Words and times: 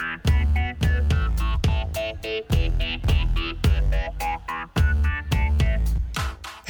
Bye. 0.00 0.29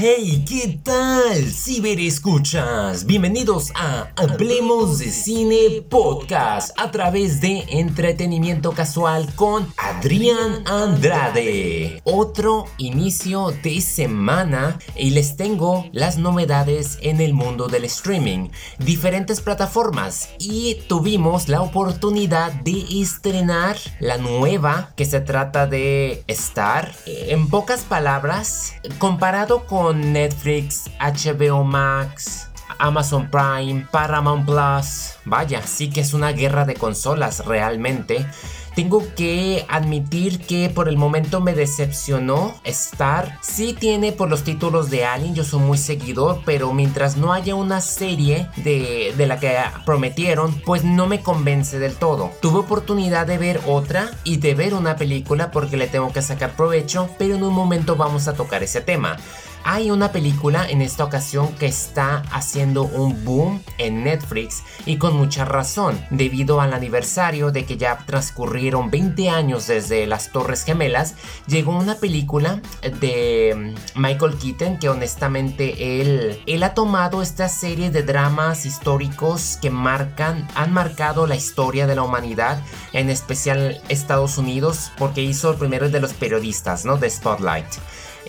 Hey, 0.02 0.46
¿qué 0.48 0.80
tal? 0.82 1.44
Ciberescuchas, 1.52 3.04
bienvenidos 3.04 3.70
a 3.74 4.08
Hablemos 4.16 4.98
de 4.98 5.10
Cine 5.10 5.82
Podcast 5.90 6.70
a 6.80 6.90
través 6.90 7.42
de 7.42 7.66
entretenimiento 7.68 8.72
casual 8.72 9.28
con 9.34 9.68
Adrián 9.76 10.66
Andrade. 10.66 12.00
Otro 12.04 12.64
inicio 12.78 13.52
de 13.62 13.82
semana 13.82 14.78
y 14.96 15.10
les 15.10 15.36
tengo 15.36 15.84
las 15.92 16.16
novedades 16.16 16.96
en 17.02 17.20
el 17.20 17.34
mundo 17.34 17.68
del 17.68 17.84
streaming, 17.84 18.48
diferentes 18.78 19.42
plataformas 19.42 20.30
y 20.38 20.76
tuvimos 20.88 21.50
la 21.50 21.60
oportunidad 21.60 22.52
de 22.52 22.86
estrenar 23.02 23.76
la 23.98 24.16
nueva 24.16 24.94
que 24.96 25.04
se 25.04 25.20
trata 25.20 25.66
de 25.66 26.24
Star. 26.26 26.94
En 27.04 27.50
pocas 27.50 27.82
palabras, 27.82 28.72
comparado 28.98 29.66
con 29.66 29.89
Netflix, 29.94 30.90
HBO 31.00 31.64
Max, 31.64 32.50
Amazon 32.78 33.30
Prime, 33.30 33.86
Paramount 33.90 34.46
Plus. 34.46 35.14
Vaya, 35.24 35.62
sí 35.66 35.90
que 35.90 36.00
es 36.00 36.14
una 36.14 36.32
guerra 36.32 36.64
de 36.64 36.74
consolas 36.74 37.44
realmente. 37.46 38.26
Tengo 38.74 39.02
que 39.16 39.66
admitir 39.68 40.40
que 40.40 40.70
por 40.70 40.88
el 40.88 40.96
momento 40.96 41.40
me 41.40 41.54
decepcionó 41.54 42.54
Star. 42.64 43.38
Sí 43.42 43.76
tiene 43.78 44.12
por 44.12 44.30
los 44.30 44.44
títulos 44.44 44.90
de 44.90 45.04
Alien, 45.04 45.34
yo 45.34 45.44
soy 45.44 45.60
muy 45.60 45.76
seguidor, 45.76 46.42
pero 46.46 46.72
mientras 46.72 47.16
no 47.16 47.32
haya 47.32 47.56
una 47.56 47.80
serie 47.80 48.48
de, 48.56 49.12
de 49.16 49.26
la 49.26 49.40
que 49.40 49.56
prometieron, 49.84 50.54
pues 50.64 50.84
no 50.84 51.06
me 51.06 51.20
convence 51.20 51.80
del 51.80 51.96
todo. 51.96 52.30
Tuve 52.40 52.60
oportunidad 52.60 53.26
de 53.26 53.38
ver 53.38 53.60
otra 53.66 54.12
y 54.22 54.36
de 54.36 54.54
ver 54.54 54.72
una 54.72 54.96
película 54.96 55.50
porque 55.50 55.76
le 55.76 55.88
tengo 55.88 56.12
que 56.12 56.22
sacar 56.22 56.52
provecho, 56.52 57.10
pero 57.18 57.34
en 57.34 57.42
un 57.42 57.52
momento 57.52 57.96
vamos 57.96 58.28
a 58.28 58.34
tocar 58.34 58.62
ese 58.62 58.80
tema. 58.80 59.16
Hay 59.62 59.90
una 59.90 60.10
película 60.10 60.68
en 60.68 60.80
esta 60.80 61.04
ocasión 61.04 61.52
que 61.54 61.66
está 61.66 62.22
haciendo 62.32 62.84
un 62.84 63.24
boom 63.24 63.62
en 63.76 64.04
Netflix 64.04 64.62
y 64.86 64.96
con 64.96 65.16
mucha 65.16 65.44
razón, 65.44 66.00
debido 66.10 66.60
al 66.60 66.72
aniversario 66.72 67.50
de 67.50 67.66
que 67.66 67.76
ya 67.76 67.98
transcurrieron 68.06 68.90
20 68.90 69.28
años 69.28 69.66
desde 69.66 70.06
las 70.06 70.32
Torres 70.32 70.64
Gemelas, 70.64 71.14
llegó 71.46 71.76
una 71.76 71.96
película 71.96 72.62
de 73.00 73.74
Michael 73.94 74.36
Keaton 74.38 74.78
que 74.78 74.88
honestamente 74.88 76.00
él, 76.00 76.40
él 76.46 76.62
ha 76.62 76.72
tomado 76.72 77.20
esta 77.20 77.48
serie 77.48 77.90
de 77.90 78.02
dramas 78.02 78.64
históricos 78.64 79.58
que 79.60 79.70
marcan, 79.70 80.48
han 80.54 80.72
marcado 80.72 81.26
la 81.26 81.36
historia 81.36 81.86
de 81.86 81.96
la 81.96 82.02
humanidad, 82.02 82.62
en 82.92 83.10
especial 83.10 83.80
Estados 83.88 84.38
Unidos, 84.38 84.90
porque 84.96 85.22
hizo 85.22 85.50
el 85.50 85.58
primero 85.58 85.90
de 85.90 86.00
los 86.00 86.14
periodistas, 86.14 86.84
¿no? 86.86 86.96
De 86.96 87.10
Spotlight 87.10 87.66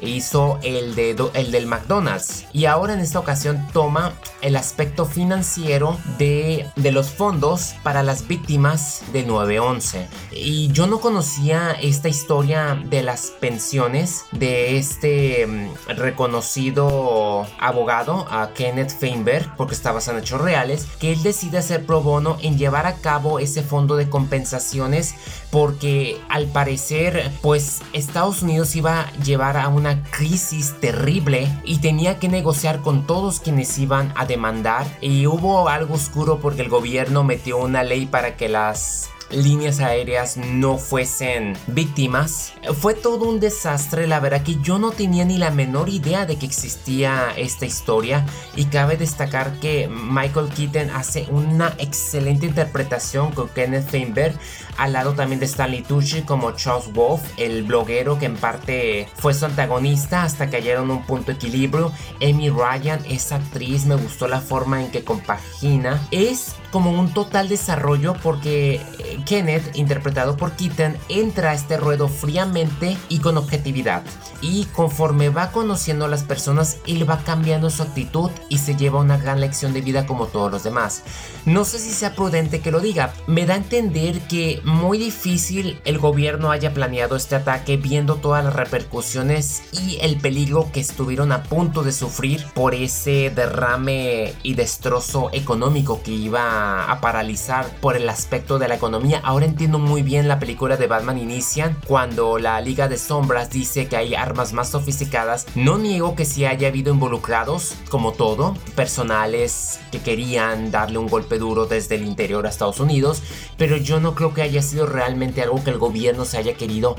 hizo 0.01 0.59
el, 0.63 0.95
de, 0.95 1.15
el 1.33 1.51
del 1.51 1.67
McDonald's. 1.67 2.45
Y 2.53 2.65
ahora 2.65 2.93
en 2.93 2.99
esta 2.99 3.19
ocasión 3.19 3.67
toma 3.73 4.13
el 4.41 4.55
aspecto 4.55 5.05
financiero 5.05 5.97
de, 6.17 6.67
de 6.75 6.91
los 6.91 7.09
fondos 7.09 7.75
para 7.83 8.03
las 8.03 8.27
víctimas 8.27 9.03
de 9.13 9.23
911 9.23 10.07
y 10.31 10.71
yo 10.71 10.87
no 10.87 10.99
conocía 10.99 11.71
esta 11.71 12.09
historia 12.09 12.81
de 12.89 13.03
las 13.03 13.27
pensiones 13.39 14.25
de 14.31 14.77
este 14.77 15.45
mm, 15.45 15.89
reconocido 15.97 17.45
abogado 17.59 18.27
a 18.29 18.51
Kenneth 18.53 18.97
Feinberg 18.97 19.55
porque 19.55 19.73
está 19.73 19.91
basado 19.91 20.17
en 20.17 20.23
hechos 20.23 20.41
reales 20.41 20.87
que 20.99 21.11
él 21.11 21.23
decide 21.23 21.57
hacer 21.57 21.85
pro 21.85 22.01
bono 22.01 22.37
en 22.41 22.57
llevar 22.57 22.87
a 22.87 22.95
cabo 22.95 23.39
ese 23.39 23.63
fondo 23.63 23.95
de 23.95 24.09
compensaciones 24.09 25.15
porque 25.51 26.19
al 26.29 26.47
parecer 26.47 27.31
pues 27.41 27.81
Estados 27.93 28.41
Unidos 28.41 28.75
iba 28.75 29.01
a 29.01 29.13
llevar 29.17 29.57
a 29.57 29.67
una 29.81 30.03
crisis 30.03 30.75
terrible 30.79 31.51
y 31.63 31.79
tenía 31.79 32.19
que 32.19 32.29
negociar 32.29 32.81
con 32.81 33.07
todos 33.07 33.39
quienes 33.39 33.79
iban 33.79 34.13
a 34.15 34.27
demandar. 34.27 34.85
Y 35.01 35.25
hubo 35.25 35.69
algo 35.69 35.95
oscuro 35.95 36.39
porque 36.39 36.61
el 36.61 36.69
gobierno 36.69 37.23
metió 37.23 37.57
una 37.57 37.83
ley 37.83 38.05
para 38.05 38.37
que 38.37 38.47
las 38.47 39.09
líneas 39.31 39.79
aéreas 39.79 40.37
no 40.37 40.77
fuesen 40.77 41.57
víctimas. 41.67 42.53
Fue 42.79 42.93
todo 42.93 43.29
un 43.29 43.39
desastre, 43.39 44.07
la 44.07 44.19
verdad 44.19 44.43
que 44.43 44.57
yo 44.61 44.79
no 44.79 44.91
tenía 44.91 45.25
ni 45.25 45.37
la 45.37 45.51
menor 45.51 45.89
idea 45.89 46.25
de 46.25 46.37
que 46.37 46.45
existía 46.45 47.33
esta 47.37 47.65
historia 47.65 48.25
y 48.55 48.65
cabe 48.65 48.97
destacar 48.97 49.59
que 49.59 49.87
Michael 49.87 50.49
Keaton 50.49 50.89
hace 50.91 51.27
una 51.29 51.73
excelente 51.77 52.45
interpretación 52.45 53.31
con 53.31 53.49
Kenneth 53.49 53.89
Feinberg 53.89 54.35
al 54.77 54.93
lado 54.93 55.13
también 55.13 55.39
de 55.39 55.45
Stanley 55.45 55.83
Tucci 55.83 56.21
como 56.23 56.51
Charles 56.53 56.91
Wolf, 56.93 57.21
el 57.37 57.63
bloguero 57.63 58.17
que 58.17 58.25
en 58.25 58.35
parte 58.35 59.07
fue 59.15 59.33
su 59.33 59.45
antagonista 59.45 60.23
hasta 60.23 60.49
que 60.49 60.57
hallaron 60.57 60.89
un 60.91 61.05
punto 61.05 61.27
de 61.27 61.33
equilibrio. 61.33 61.91
Amy 62.21 62.49
Ryan, 62.49 62.99
esa 63.07 63.35
actriz, 63.35 63.85
me 63.85 63.95
gustó 63.95 64.27
la 64.27 64.41
forma 64.41 64.83
en 64.83 64.91
que 64.91 65.03
compagina. 65.03 66.01
Es 66.11 66.55
como 66.71 66.91
un 66.91 67.13
total 67.13 67.49
desarrollo 67.49 68.15
porque 68.23 68.81
eh, 68.99 69.19
Kenneth, 69.23 69.75
interpretado 69.75 70.37
por 70.37 70.53
Keaton, 70.53 70.97
entra 71.09 71.51
a 71.51 71.53
este 71.53 71.77
ruedo 71.77 72.07
fríamente 72.07 72.97
y 73.09 73.19
con 73.19 73.37
objetividad. 73.37 74.03
Y 74.41 74.65
conforme 74.65 75.29
va 75.29 75.51
conociendo 75.51 76.05
a 76.05 76.07
las 76.07 76.23
personas, 76.23 76.77
él 76.87 77.09
va 77.09 77.19
cambiando 77.23 77.69
su 77.69 77.83
actitud 77.83 78.31
y 78.49 78.57
se 78.57 78.75
lleva 78.75 78.99
una 78.99 79.17
gran 79.17 79.39
lección 79.39 79.73
de 79.73 79.81
vida 79.81 80.05
como 80.07 80.27
todos 80.27 80.51
los 80.51 80.63
demás. 80.63 81.03
No 81.45 81.63
sé 81.63 81.79
si 81.79 81.91
sea 81.91 82.15
prudente 82.15 82.59
que 82.59 82.71
lo 82.71 82.79
diga, 82.79 83.13
me 83.27 83.45
da 83.45 83.53
a 83.53 83.57
entender 83.57 84.19
que 84.21 84.61
muy 84.63 84.97
difícil 84.97 85.79
el 85.85 85.99
gobierno 85.99 86.51
haya 86.51 86.73
planeado 86.73 87.15
este 87.15 87.35
ataque 87.35 87.77
viendo 87.77 88.15
todas 88.15 88.43
las 88.43 88.55
repercusiones 88.55 89.63
y 89.71 89.97
el 90.01 90.17
peligro 90.17 90.71
que 90.71 90.79
estuvieron 90.79 91.31
a 91.31 91.43
punto 91.43 91.83
de 91.83 91.91
sufrir 91.91 92.45
por 92.53 92.73
ese 92.73 93.31
derrame 93.35 94.33
y 94.43 94.53
destrozo 94.55 95.29
económico 95.33 96.01
que 96.03 96.11
iba 96.11 96.91
a 96.91 97.01
paralizar 97.01 97.69
por 97.79 97.95
el 97.95 98.09
aspecto 98.09 98.59
de 98.59 98.67
la 98.67 98.75
economía 98.75 99.10
ahora 99.23 99.45
entiendo 99.45 99.79
muy 99.79 100.01
bien 100.01 100.27
la 100.27 100.39
película 100.39 100.77
de 100.77 100.87
Batman 100.87 101.17
Inician 101.17 101.77
cuando 101.87 102.37
la 102.37 102.61
Liga 102.61 102.87
de 102.87 102.97
Sombras 102.97 103.49
dice 103.49 103.87
que 103.87 103.97
hay 103.97 104.15
armas 104.15 104.53
más 104.53 104.69
sofisticadas. 104.69 105.45
No 105.55 105.77
niego 105.77 106.15
que 106.15 106.25
sí 106.25 106.45
haya 106.45 106.67
habido 106.67 106.93
involucrados, 106.93 107.75
como 107.89 108.13
todo, 108.13 108.55
personales 108.75 109.79
que 109.91 109.99
querían 109.99 110.71
darle 110.71 110.97
un 110.97 111.07
golpe 111.07 111.37
duro 111.37 111.65
desde 111.65 111.95
el 111.95 112.05
interior 112.05 112.45
a 112.45 112.49
Estados 112.49 112.79
Unidos, 112.79 113.21
pero 113.57 113.77
yo 113.77 113.99
no 113.99 114.15
creo 114.15 114.33
que 114.33 114.41
haya 114.41 114.61
sido 114.61 114.85
realmente 114.85 115.41
algo 115.41 115.63
que 115.63 115.71
el 115.71 115.77
gobierno 115.77 116.25
se 116.25 116.37
haya 116.37 116.53
querido 116.53 116.95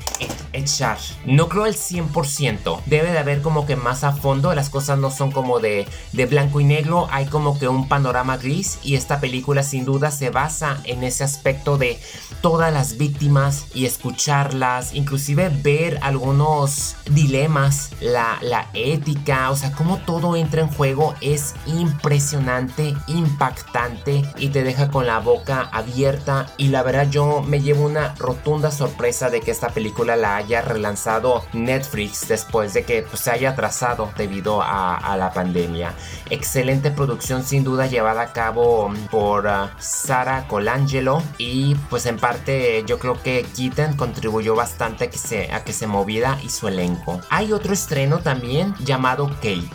echar. 0.53 0.99
No 1.25 1.49
creo 1.49 1.65
al 1.65 1.75
100%. 1.75 2.81
Debe 2.87 3.13
de 3.13 3.19
haber 3.19 3.43
como 3.43 3.67
que 3.67 3.77
más 3.77 4.05
a 4.05 4.13
fondo, 4.13 4.55
las 4.55 4.71
cosas 4.71 4.99
no 4.99 5.11
son 5.11 5.31
como 5.31 5.61
de, 5.61 5.87
de 6.13 6.27
blanco 6.27 6.61
y 6.61 6.65
negro, 6.65 7.09
hay 7.11 7.27
como 7.27 7.59
que 7.59 7.69
un 7.69 7.89
panorama 7.89 8.37
gris 8.37 8.79
y 8.83 8.97
esta 8.97 9.21
película 9.21 9.63
sin 9.63 9.85
duda 9.85 10.11
se 10.11 10.31
basa 10.31 10.81
en 10.85 11.05
ese 11.05 11.25
aspecto 11.25 11.79
de 11.79 11.99
todas 12.41 12.73
las 12.73 12.99
víctimas 12.99 13.67
y 13.75 13.87
escucharlas, 13.87 14.95
inclusive 14.95 15.49
ver 15.49 15.99
algunos 16.03 16.97
dilemas, 17.11 17.91
la, 18.01 18.39
la 18.43 18.69
ética, 18.75 19.51
o 19.51 19.57
sea, 19.57 19.73
cómo 19.73 19.99
todo 19.99 20.37
entra 20.37 20.63
en 20.63 20.69
juego 20.69 21.15
es 21.21 21.55
impresionante, 21.67 22.95
impactante 23.07 24.25
y 24.37 24.49
te 24.49 24.65
deja 24.65 24.91
con 24.91 25.07
la 25.07 25.21
boca 25.21 25.69
abierta 25.73 26.47
y 26.57 26.69
la 26.69 26.83
verdad 26.83 27.09
yo 27.11 27.43
me 27.43 27.61
llevo 27.61 27.85
una 27.85 28.15
rotunda 28.17 28.71
sorpresa 28.71 29.31
de 29.31 29.41
que 29.41 29.51
esta 29.51 29.69
película 29.69 30.17
la 30.17 30.37
haya 30.37 30.63
relanzado 30.63 31.45
Netflix 31.53 32.29
después 32.29 32.75
de 32.75 32.85
que 32.85 33.03
pues, 33.03 33.21
se 33.21 33.31
haya 33.31 33.51
atrasado 33.51 34.11
debido 34.17 34.63
a, 34.63 35.17
la 35.17 35.33
pandemia. 35.33 35.95
Excelente 36.31 36.91
producción 36.91 37.45
sin 37.45 37.65
duda 37.65 37.87
llevada 37.87 38.23
a 38.23 38.33
cabo 38.33 38.93
por 39.11 39.47
uh, 39.47 39.69
Sara 39.79 40.47
Colangelo 40.49 41.23
y 41.37 41.75
pues 41.93 42.07
en 42.07 42.17
parte 42.17 42.83
yo 42.87 42.99
creo 42.99 43.23
que 43.23 43.45
Keaton 43.55 43.99
contribuyó 43.99 44.55
bastante 44.55 45.05
a 45.05 45.11
que, 45.11 45.19
se, 45.19 45.53
a 45.53 45.63
que 45.63 45.75
se 45.75 45.87
moviera 45.87 46.39
y 46.43 46.49
su 46.49 46.67
elenco. 46.67 47.21
Hay 47.29 47.53
otro 47.53 47.75
estreno 47.75 48.21
también 48.21 48.75
llamado 48.81 49.29
Kate, 49.29 49.69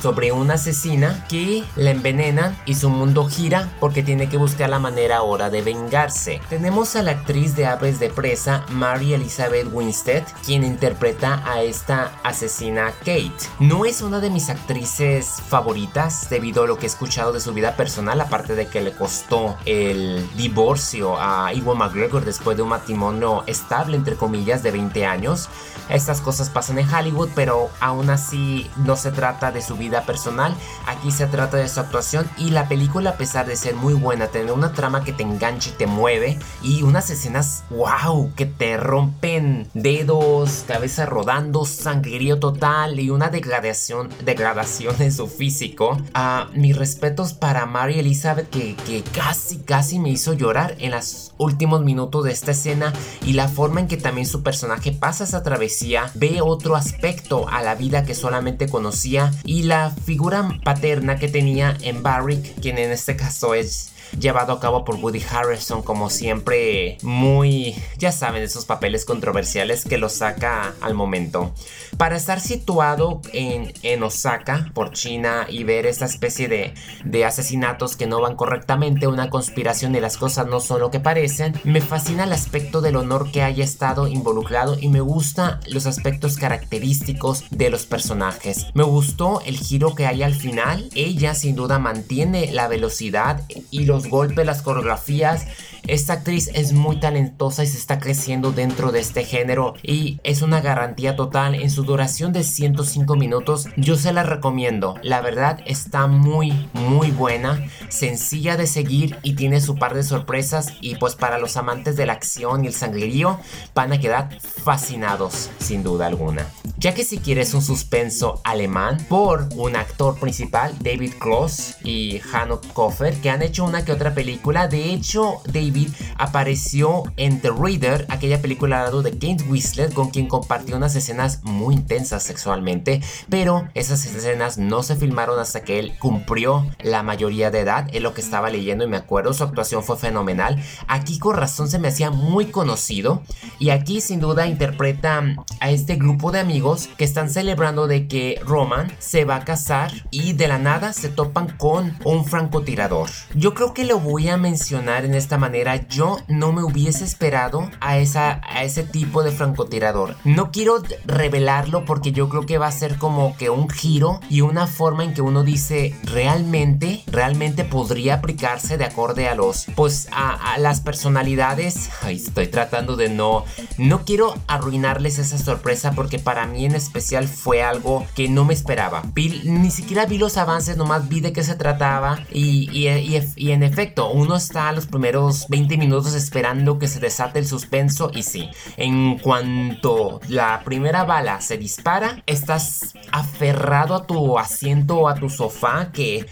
sobre 0.00 0.30
una 0.30 0.54
asesina 0.54 1.26
que 1.28 1.64
la 1.74 1.90
envenenan 1.90 2.56
y 2.64 2.76
su 2.76 2.90
mundo 2.90 3.26
gira 3.26 3.72
porque 3.80 4.04
tiene 4.04 4.28
que 4.28 4.36
buscar 4.36 4.70
la 4.70 4.78
manera 4.78 5.16
ahora 5.16 5.50
de 5.50 5.62
vengarse. 5.62 6.40
Tenemos 6.48 6.94
a 6.94 7.02
la 7.02 7.10
actriz 7.10 7.56
de 7.56 7.66
Aves 7.66 7.98
de 7.98 8.08
Presa, 8.08 8.64
Mary 8.70 9.12
Elizabeth 9.12 9.66
Winstead, 9.72 10.22
quien 10.46 10.62
interpreta 10.62 11.42
a 11.44 11.62
esta 11.62 12.12
asesina 12.22 12.92
Kate. 13.00 13.48
No 13.58 13.84
es 13.84 14.00
una 14.00 14.20
de 14.20 14.30
mis 14.30 14.48
actrices 14.48 15.42
favoritas 15.48 16.30
debido 16.30 16.62
a 16.62 16.66
lo 16.68 16.78
que 16.78 16.86
he 16.86 16.88
escuchado 16.88 17.32
de 17.32 17.40
su 17.40 17.52
vida 17.52 17.74
personal, 17.74 18.20
aparte 18.20 18.54
de 18.54 18.68
que 18.68 18.80
le 18.80 18.92
costó 18.92 19.56
el 19.64 20.24
divorcio 20.36 21.18
a 21.18 21.52
Iwan 21.54 21.78
McGregor 21.78 22.24
después 22.24 22.56
de 22.56 22.62
un 22.62 22.70
matrimonio 22.70 23.44
estable, 23.46 23.96
entre 23.96 24.16
comillas, 24.16 24.62
de 24.62 24.70
20 24.70 25.06
años. 25.06 25.48
Estas 25.88 26.20
cosas 26.20 26.50
pasan 26.50 26.78
en 26.78 26.92
Hollywood, 26.92 27.28
pero 27.34 27.70
aún 27.80 28.08
así 28.10 28.70
no 28.76 28.96
se 28.96 29.10
trata 29.10 29.52
de 29.52 29.60
su 29.60 29.76
vida 29.76 30.02
personal, 30.02 30.54
aquí 30.86 31.10
se 31.10 31.26
trata 31.26 31.58
de 31.58 31.68
su 31.68 31.80
actuación 31.80 32.28
y 32.38 32.50
la 32.50 32.68
película 32.68 33.10
a 33.10 33.16
pesar 33.16 33.46
de 33.46 33.56
ser 33.56 33.74
muy 33.74 33.94
buena, 33.94 34.28
tener 34.28 34.52
una 34.52 34.72
trama 34.72 35.04
que 35.04 35.12
te 35.12 35.22
engancha 35.22 35.70
y 35.70 35.72
te 35.72 35.86
mueve 35.86 36.38
y 36.62 36.82
unas 36.82 37.10
escenas, 37.10 37.64
wow, 37.70 38.32
que 38.34 38.46
te 38.46 38.76
rompen 38.76 39.68
dedos, 39.74 40.64
cabeza 40.66 41.06
rodando, 41.06 41.64
sangrerío 41.64 42.38
total 42.38 42.98
y 42.98 43.10
una 43.10 43.28
degradación, 43.28 44.08
degradación 44.24 45.00
en 45.00 45.12
su 45.12 45.26
físico. 45.26 45.98
Uh, 46.14 46.50
mis 46.58 46.76
respetos 46.76 47.34
para 47.34 47.66
Mary 47.66 47.98
Elizabeth 47.98 48.48
que, 48.50 48.74
que 48.86 49.02
casi, 49.02 49.58
casi 49.58 49.98
me 49.98 50.10
hizo 50.10 50.32
llorar 50.32 50.76
en 50.78 50.92
los 50.92 51.32
últimos 51.44 51.82
minutos 51.82 52.24
de 52.24 52.32
esta 52.32 52.50
escena 52.50 52.92
y 53.24 53.34
la 53.34 53.48
forma 53.48 53.80
en 53.80 53.88
que 53.88 53.96
también 53.96 54.26
su 54.26 54.42
personaje 54.42 54.92
pasa 54.92 55.24
esa 55.24 55.42
travesía, 55.42 56.10
ve 56.14 56.40
otro 56.42 56.76
aspecto 56.76 57.48
a 57.48 57.62
la 57.62 57.74
vida 57.74 58.04
que 58.04 58.14
solamente 58.14 58.68
conocía 58.68 59.32
y 59.44 59.62
la 59.62 59.90
figura 59.90 60.58
paterna 60.64 61.16
que 61.16 61.28
tenía 61.28 61.76
en 61.82 62.02
Barrick, 62.02 62.60
quien 62.60 62.78
en 62.78 62.90
este 62.90 63.16
caso 63.16 63.54
es 63.54 63.93
llevado 64.18 64.52
a 64.52 64.60
cabo 64.60 64.84
por 64.84 64.96
Woody 64.96 65.22
Harrison 65.30 65.82
como 65.82 66.10
siempre 66.10 66.98
muy, 67.02 67.74
ya 67.98 68.12
saben, 68.12 68.42
esos 68.42 68.64
papeles 68.64 69.04
controversiales 69.04 69.84
que 69.84 69.98
lo 69.98 70.08
saca 70.08 70.74
al 70.80 70.94
momento. 70.94 71.52
Para 71.96 72.16
estar 72.16 72.40
situado 72.40 73.20
en, 73.32 73.72
en 73.82 74.02
Osaka, 74.02 74.70
por 74.74 74.92
China, 74.92 75.46
y 75.48 75.64
ver 75.64 75.86
esta 75.86 76.04
especie 76.04 76.48
de, 76.48 76.74
de 77.04 77.24
asesinatos 77.24 77.96
que 77.96 78.06
no 78.06 78.20
van 78.20 78.36
correctamente, 78.36 79.06
una 79.06 79.30
conspiración 79.30 79.94
y 79.94 80.00
las 80.00 80.16
cosas 80.16 80.46
no 80.46 80.60
son 80.60 80.80
lo 80.80 80.90
que 80.90 81.00
parecen, 81.00 81.54
me 81.64 81.80
fascina 81.80 82.24
el 82.24 82.32
aspecto 82.32 82.80
del 82.80 82.96
honor 82.96 83.30
que 83.30 83.42
haya 83.42 83.64
estado 83.64 84.08
involucrado 84.08 84.76
y 84.78 84.88
me 84.88 85.00
gusta 85.00 85.60
los 85.68 85.86
aspectos 85.86 86.36
característicos 86.36 87.44
de 87.50 87.70
los 87.70 87.86
personajes. 87.86 88.66
Me 88.74 88.84
gustó 88.84 89.40
el 89.42 89.56
giro 89.56 89.94
que 89.94 90.06
hay 90.06 90.22
al 90.22 90.34
final, 90.34 90.88
ella 90.94 91.34
sin 91.34 91.56
duda 91.56 91.78
mantiene 91.78 92.50
la 92.52 92.68
velocidad 92.68 93.42
y 93.70 93.84
los 93.94 94.08
golpes, 94.08 94.44
las 94.44 94.62
coreografías. 94.62 95.46
Esta 95.86 96.14
actriz 96.14 96.48
es 96.54 96.72
muy 96.72 96.98
talentosa 96.98 97.62
y 97.62 97.66
se 97.66 97.76
está 97.76 97.98
creciendo 97.98 98.52
dentro 98.52 98.90
de 98.90 99.00
este 99.00 99.22
género 99.22 99.74
y 99.82 100.18
es 100.24 100.40
una 100.40 100.62
garantía 100.62 101.14
total 101.14 101.54
en 101.54 101.68
su 101.68 101.84
duración 101.84 102.32
de 102.32 102.42
105 102.42 103.16
minutos. 103.16 103.68
Yo 103.76 103.96
se 103.96 104.14
la 104.14 104.22
recomiendo, 104.22 104.94
la 105.02 105.20
verdad 105.20 105.60
está 105.66 106.06
muy 106.06 106.70
muy 106.72 107.10
buena, 107.10 107.66
sencilla 107.90 108.56
de 108.56 108.66
seguir 108.66 109.18
y 109.22 109.34
tiene 109.34 109.60
su 109.60 109.76
par 109.76 109.92
de 109.92 110.04
sorpresas 110.04 110.72
y 110.80 110.94
pues 110.94 111.16
para 111.16 111.38
los 111.38 111.58
amantes 111.58 111.96
de 111.96 112.06
la 112.06 112.14
acción 112.14 112.64
y 112.64 112.68
el 112.68 112.74
sangrerío 112.74 113.38
van 113.74 113.92
a 113.92 114.00
quedar 114.00 114.38
fascinados 114.40 115.50
sin 115.58 115.82
duda 115.82 116.06
alguna. 116.06 116.46
Ya 116.78 116.94
que 116.94 117.04
si 117.04 117.18
quieres 117.18 117.52
un 117.52 117.62
suspenso 117.62 118.40
alemán 118.44 119.04
por 119.10 119.48
un 119.54 119.76
actor 119.76 120.18
principal, 120.18 120.74
David 120.80 121.12
Cross 121.18 121.76
y 121.84 122.22
Hanno 122.32 122.60
Koffer, 122.72 123.20
que 123.20 123.28
han 123.28 123.42
hecho 123.42 123.64
una 123.64 123.84
que 123.84 123.92
otra 123.92 124.14
película, 124.14 124.66
de 124.66 124.92
hecho 124.92 125.42
David 125.46 125.73
apareció 126.16 127.04
en 127.16 127.40
The 127.40 127.50
Reader, 127.50 128.06
aquella 128.08 128.40
película 128.40 128.78
al 128.78 128.84
lado 128.86 129.02
de 129.02 129.12
Kate 129.12 129.44
Winslet 129.48 129.92
con 129.92 130.10
quien 130.10 130.26
compartió 130.26 130.76
unas 130.76 130.96
escenas 130.96 131.42
muy 131.44 131.74
intensas 131.74 132.22
sexualmente, 132.22 133.00
pero 133.28 133.68
esas 133.74 134.04
escenas 134.04 134.58
no 134.58 134.82
se 134.82 134.96
filmaron 134.96 135.38
hasta 135.38 135.62
que 135.62 135.78
él 135.78 135.94
cumplió 135.98 136.66
la 136.82 137.02
mayoría 137.02 137.50
de 137.50 137.60
edad, 137.60 137.88
es 137.92 138.02
lo 138.02 138.14
que 138.14 138.20
estaba 138.20 138.50
leyendo 138.50 138.84
y 138.84 138.88
me 138.88 138.96
acuerdo, 138.96 139.32
su 139.32 139.44
actuación 139.44 139.82
fue 139.82 139.96
fenomenal. 139.96 140.62
Aquí 140.88 141.18
con 141.18 141.36
razón 141.36 141.68
se 141.68 141.78
me 141.78 141.88
hacía 141.88 142.10
muy 142.10 142.46
conocido 142.46 143.22
y 143.58 143.70
aquí 143.70 144.00
sin 144.00 144.20
duda 144.20 144.46
interpreta 144.46 145.22
a 145.60 145.70
este 145.70 145.96
grupo 145.96 146.32
de 146.32 146.40
amigos 146.40 146.88
que 146.96 147.04
están 147.04 147.30
celebrando 147.30 147.86
de 147.86 148.08
que 148.08 148.40
Roman 148.44 148.92
se 148.98 149.24
va 149.24 149.36
a 149.36 149.44
casar 149.44 149.92
y 150.10 150.32
de 150.32 150.48
la 150.48 150.58
nada 150.58 150.92
se 150.92 151.08
topan 151.08 151.48
con 151.56 151.96
un 152.04 152.24
francotirador. 152.24 153.08
Yo 153.34 153.54
creo 153.54 153.74
que 153.74 153.84
lo 153.84 153.98
voy 153.98 154.28
a 154.28 154.36
mencionar 154.36 155.04
en 155.04 155.14
esta 155.14 155.38
manera 155.38 155.63
yo 155.88 156.18
no 156.28 156.52
me 156.52 156.62
hubiese 156.62 157.04
esperado 157.04 157.70
a, 157.80 157.98
esa, 157.98 158.40
a 158.48 158.64
ese 158.64 158.82
tipo 158.82 159.22
de 159.22 159.30
francotirador. 159.30 160.16
No 160.24 160.50
quiero 160.50 160.82
revelarlo 161.04 161.84
porque 161.84 162.12
yo 162.12 162.28
creo 162.28 162.46
que 162.46 162.58
va 162.58 162.66
a 162.66 162.72
ser 162.72 162.98
como 162.98 163.36
que 163.36 163.50
un 163.50 163.68
giro 163.70 164.20
y 164.28 164.42
una 164.42 164.66
forma 164.66 165.04
en 165.04 165.14
que 165.14 165.22
uno 165.22 165.42
dice 165.42 165.94
realmente, 166.04 167.02
realmente 167.06 167.64
podría 167.64 168.14
aplicarse 168.14 168.76
de 168.76 168.84
acorde 168.84 169.28
a 169.28 169.34
los, 169.34 169.66
pues 169.74 170.08
a, 170.12 170.58
las 170.58 170.80
personalidades. 170.80 171.90
Ay, 172.02 172.16
estoy 172.16 172.48
tratando 172.48 172.96
de 172.96 173.08
no, 173.08 173.44
no 173.78 174.04
quiero 174.04 174.34
arruinarles 174.46 175.18
esa 175.18 175.38
sorpresa 175.38 175.92
porque 175.92 176.18
para 176.18 176.46
mí 176.46 176.64
en 176.64 176.74
especial 176.74 177.26
fue 177.28 177.62
algo 177.62 178.06
que 178.14 178.28
no 178.28 178.44
me 178.44 178.54
esperaba. 178.54 179.02
ni 179.14 179.70
siquiera 179.70 180.06
vi 180.06 180.18
los 180.18 180.36
avances, 180.36 180.76
nomás 180.76 181.08
vi 181.08 181.20
de 181.20 181.32
qué 181.32 181.42
se 181.42 181.54
trataba 181.54 182.20
y, 182.30 182.68
y, 182.70 183.18
y 183.36 183.52
en 183.52 183.62
efecto, 183.62 184.10
uno 184.10 184.36
está 184.36 184.68
a 184.68 184.72
los 184.72 184.86
primeros 184.86 185.46
20 185.54 185.76
minutos 185.76 186.14
esperando 186.14 186.80
que 186.80 186.88
se 186.88 186.98
desate 186.98 187.38
el 187.38 187.46
suspenso 187.46 188.10
y 188.12 188.24
sí, 188.24 188.50
en 188.76 189.18
cuanto 189.18 190.20
la 190.26 190.62
primera 190.64 191.04
bala 191.04 191.40
se 191.40 191.56
dispara, 191.58 192.24
estás 192.26 192.94
aferrado 193.12 193.94
a 193.94 194.04
tu 194.04 194.36
asiento 194.36 194.96
o 194.96 195.08
a 195.08 195.14
tu 195.14 195.30
sofá 195.30 195.92
que, 195.92 196.26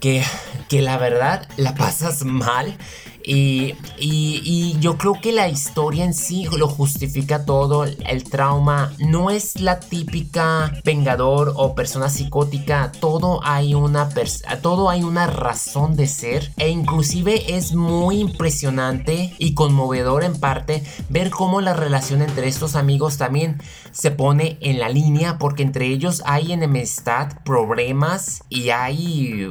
que, 0.00 0.24
que 0.68 0.82
la 0.82 0.98
verdad 0.98 1.48
la 1.58 1.76
pasas 1.76 2.24
mal 2.24 2.76
y, 3.24 4.76
yo 4.80 4.96
creo 4.96 5.20
que 5.20 5.32
la 5.32 5.48
historia 5.48 6.04
en 6.04 6.14
sí 6.14 6.46
lo 6.56 6.68
justifica 6.68 7.44
todo. 7.44 7.84
El 7.84 8.24
trauma 8.24 8.92
no 8.98 9.30
es 9.30 9.60
la 9.60 9.80
típica 9.80 10.72
vengador 10.84 11.52
o 11.56 11.74
persona 11.74 12.08
psicótica. 12.08 12.92
Todo 12.98 13.40
hay 13.44 13.74
una, 13.74 14.08
todo 14.62 14.88
hay 14.88 15.02
una 15.02 15.26
razón 15.26 15.96
de 15.96 16.06
ser. 16.06 16.52
E 16.56 16.70
inclusive 16.70 17.56
es 17.56 17.74
muy 17.74 18.20
impresionante 18.20 19.34
y 19.38 19.54
conmovedor 19.54 20.24
en 20.24 20.38
parte 20.38 20.82
ver 21.08 21.30
cómo 21.30 21.60
la 21.60 21.74
relación 21.74 22.22
entre 22.22 22.48
estos 22.48 22.74
amigos 22.74 23.18
también 23.18 23.60
se 23.92 24.10
pone 24.10 24.56
en 24.60 24.78
la 24.78 24.88
línea. 24.88 25.36
Porque 25.38 25.62
entre 25.62 25.86
ellos 25.86 26.22
hay 26.24 26.52
enemistad, 26.52 27.42
problemas 27.44 28.44
y 28.48 28.70
hay 28.70 29.46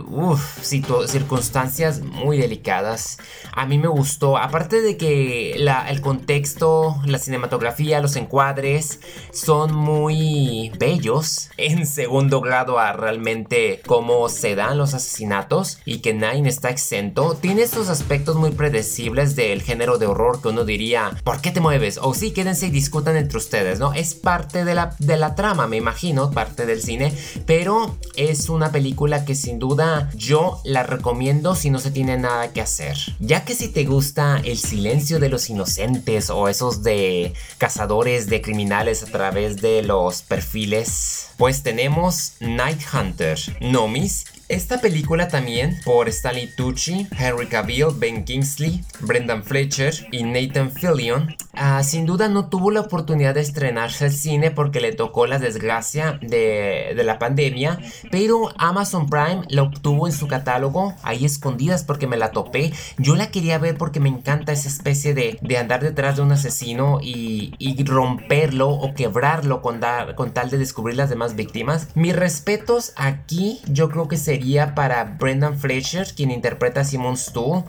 circunstancias 1.06 2.02
muy 2.02 2.38
delicadas 2.38 3.18
a 3.60 3.66
mí 3.66 3.78
me 3.78 3.90
gustó. 3.90 4.38
Aparte 4.38 4.82
de 4.82 4.96
que 4.96 5.52
el 5.52 6.02
contexto, 6.02 6.96
la 7.06 7.20
cinematografía, 7.20 8.00
los 8.00 8.16
encuadres 8.16 9.02
son 9.34 9.76
muy 9.76 10.72
bellos. 10.80 11.50
En 11.58 11.86
segundo 11.86 12.40
grado 12.40 12.80
a 12.80 12.94
realmente 12.94 13.82
cómo 13.86 14.30
se 14.30 14.56
dan 14.56 14.78
los 14.78 14.94
asesinatos 14.94 15.80
y 15.84 16.00
que 16.00 16.14
Nine 16.14 16.48
está 16.48 16.70
exento. 16.70 17.36
Tiene 17.36 17.64
estos 17.64 17.90
aspectos 17.90 18.38
muy 18.38 18.52
predecibles 18.52 19.36
del 19.36 19.62
género 19.62 19.98
de 19.98 20.06
horror 20.06 20.42
que 20.42 20.48
uno 20.48 20.64
diría, 20.64 21.12
¿por 21.26 21.42
qué 21.42 21.52
te 21.52 21.60
mueves? 21.60 22.00
O 22.02 22.14
sí, 22.14 22.32
quédense 22.32 22.68
y 22.68 22.72
discutan 22.72 23.18
entre 23.18 23.40
ustedes, 23.40 23.78
¿no? 23.78 23.92
Es 23.92 24.16
parte 24.16 24.64
de 24.64 24.74
la, 24.74 24.96
de 25.00 25.18
la 25.18 25.36
trama, 25.36 25.68
me 25.68 25.76
imagino, 25.76 26.32
parte 26.32 26.66
del 26.66 26.82
cine. 26.82 27.14
Pero 27.46 27.98
es 28.16 28.48
una 28.48 28.72
película 28.72 29.26
que 29.26 29.36
sin 29.36 29.60
duda 29.60 30.10
yo 30.16 30.62
la 30.64 30.84
recomiendo 30.84 31.56
si 31.56 31.70
no 31.70 31.80
se 31.80 31.92
tiene 31.92 32.18
nada 32.18 32.54
que 32.54 32.62
hacer. 32.62 32.96
Ya 33.20 33.44
que 33.44 33.49
que 33.50 33.56
si 33.56 33.70
te 33.70 33.84
gusta 33.84 34.40
el 34.46 34.60
silencio 34.60 35.18
de 35.18 35.28
los 35.28 35.50
inocentes 35.50 36.30
o 36.30 36.50
esos 36.50 36.84
de 36.84 37.34
cazadores 37.58 38.28
de 38.28 38.42
criminales 38.42 39.02
a 39.02 39.08
través 39.08 39.56
de 39.60 39.82
los 39.82 40.22
perfiles, 40.22 41.30
pues 41.36 41.64
tenemos 41.64 42.34
Night 42.40 42.82
Hunter, 42.94 43.40
Nomis 43.60 44.26
esta 44.50 44.82
película 44.82 45.28
también 45.28 45.80
por 45.86 46.10
Stanley 46.10 46.48
Tucci, 46.48 47.08
Henry 47.18 47.46
Cavill, 47.46 47.90
Ben 47.96 48.26
Kingsley, 48.26 48.84
Brendan 49.00 49.44
Fletcher 49.44 49.94
y 50.12 50.24
Nathan 50.24 50.72
Fillion, 50.72 51.36
ah, 51.54 51.84
sin 51.84 52.08
duda 52.08 52.30
no 52.30 52.50
tuvo 52.50 52.72
la 52.72 52.82
oportunidad 52.82 53.36
de 53.36 53.42
estrenarse 53.42 54.06
al 54.06 54.12
cine 54.12 54.50
porque 54.50 54.82
le 54.82 54.92
tocó 54.92 55.28
la 55.28 55.38
desgracia 55.38 56.18
de, 56.22 56.94
de, 56.96 57.04
la 57.04 57.20
pandemia, 57.20 57.80
pero 58.10 58.50
Amazon 58.58 59.08
Prime 59.08 59.44
la 59.50 59.62
obtuvo 59.62 60.08
en 60.08 60.14
su 60.14 60.28
catálogo 60.28 60.96
ahí 61.04 61.26
escondidas 61.26 61.84
porque 61.84 62.08
me 62.08 62.18
la 62.18 62.32
topé. 62.32 62.74
Yo 62.98 63.16
la 63.16 63.30
quería 63.30 63.60
ver 63.60 63.78
porque 63.78 64.00
me 64.00 64.10
encanta 64.10 64.52
esa 64.52 64.68
especie 64.68 65.14
de, 65.14 65.38
de 65.44 65.58
andar 65.58 65.82
detrás 65.84 66.16
de 66.16 66.24
un 66.24 66.32
asesino 66.32 67.00
y, 67.04 67.54
y 67.60 67.84
romperlo 67.84 68.70
o 68.70 68.96
quebrarlo 68.96 69.62
con, 69.62 69.80
dar, 69.80 70.16
con 70.16 70.32
tal 70.32 70.50
de 70.50 70.58
descubrir 70.58 70.98
las 70.98 71.12
demás 71.12 71.36
víctimas. 71.36 71.90
Mis 71.94 72.16
respetos 72.16 72.94
aquí 72.96 73.62
yo 73.68 73.90
creo 73.90 74.08
que 74.08 74.18
sería 74.18 74.39
para 74.76 75.04
Brendan 75.04 75.58
Fletcher, 75.60 76.14
quien 76.16 76.32
interpreta 76.32 76.82
a 76.82 76.84
Simon 76.84 77.18
Stool. 77.18 77.64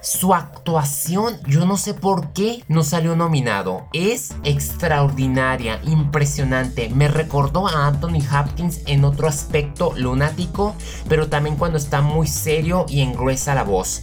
Su 0.00 0.34
actuación, 0.34 1.38
yo 1.46 1.64
no 1.64 1.76
sé 1.76 1.94
por 1.94 2.32
qué 2.32 2.64
no 2.66 2.82
salió 2.82 3.14
nominado. 3.14 3.86
Es 3.92 4.34
extraordinaria, 4.42 5.80
impresionante. 5.84 6.88
Me 6.88 7.06
recordó 7.06 7.68
a 7.68 7.86
Anthony 7.86 8.20
Hopkins 8.32 8.80
en 8.86 9.04
otro 9.04 9.28
aspecto 9.28 9.92
lunático, 9.96 10.74
pero 11.08 11.28
también 11.28 11.56
cuando 11.56 11.78
está 11.78 12.00
muy 12.00 12.26
serio 12.26 12.84
y 12.88 13.00
engruesa 13.00 13.54
la 13.54 13.62
voz. 13.62 14.02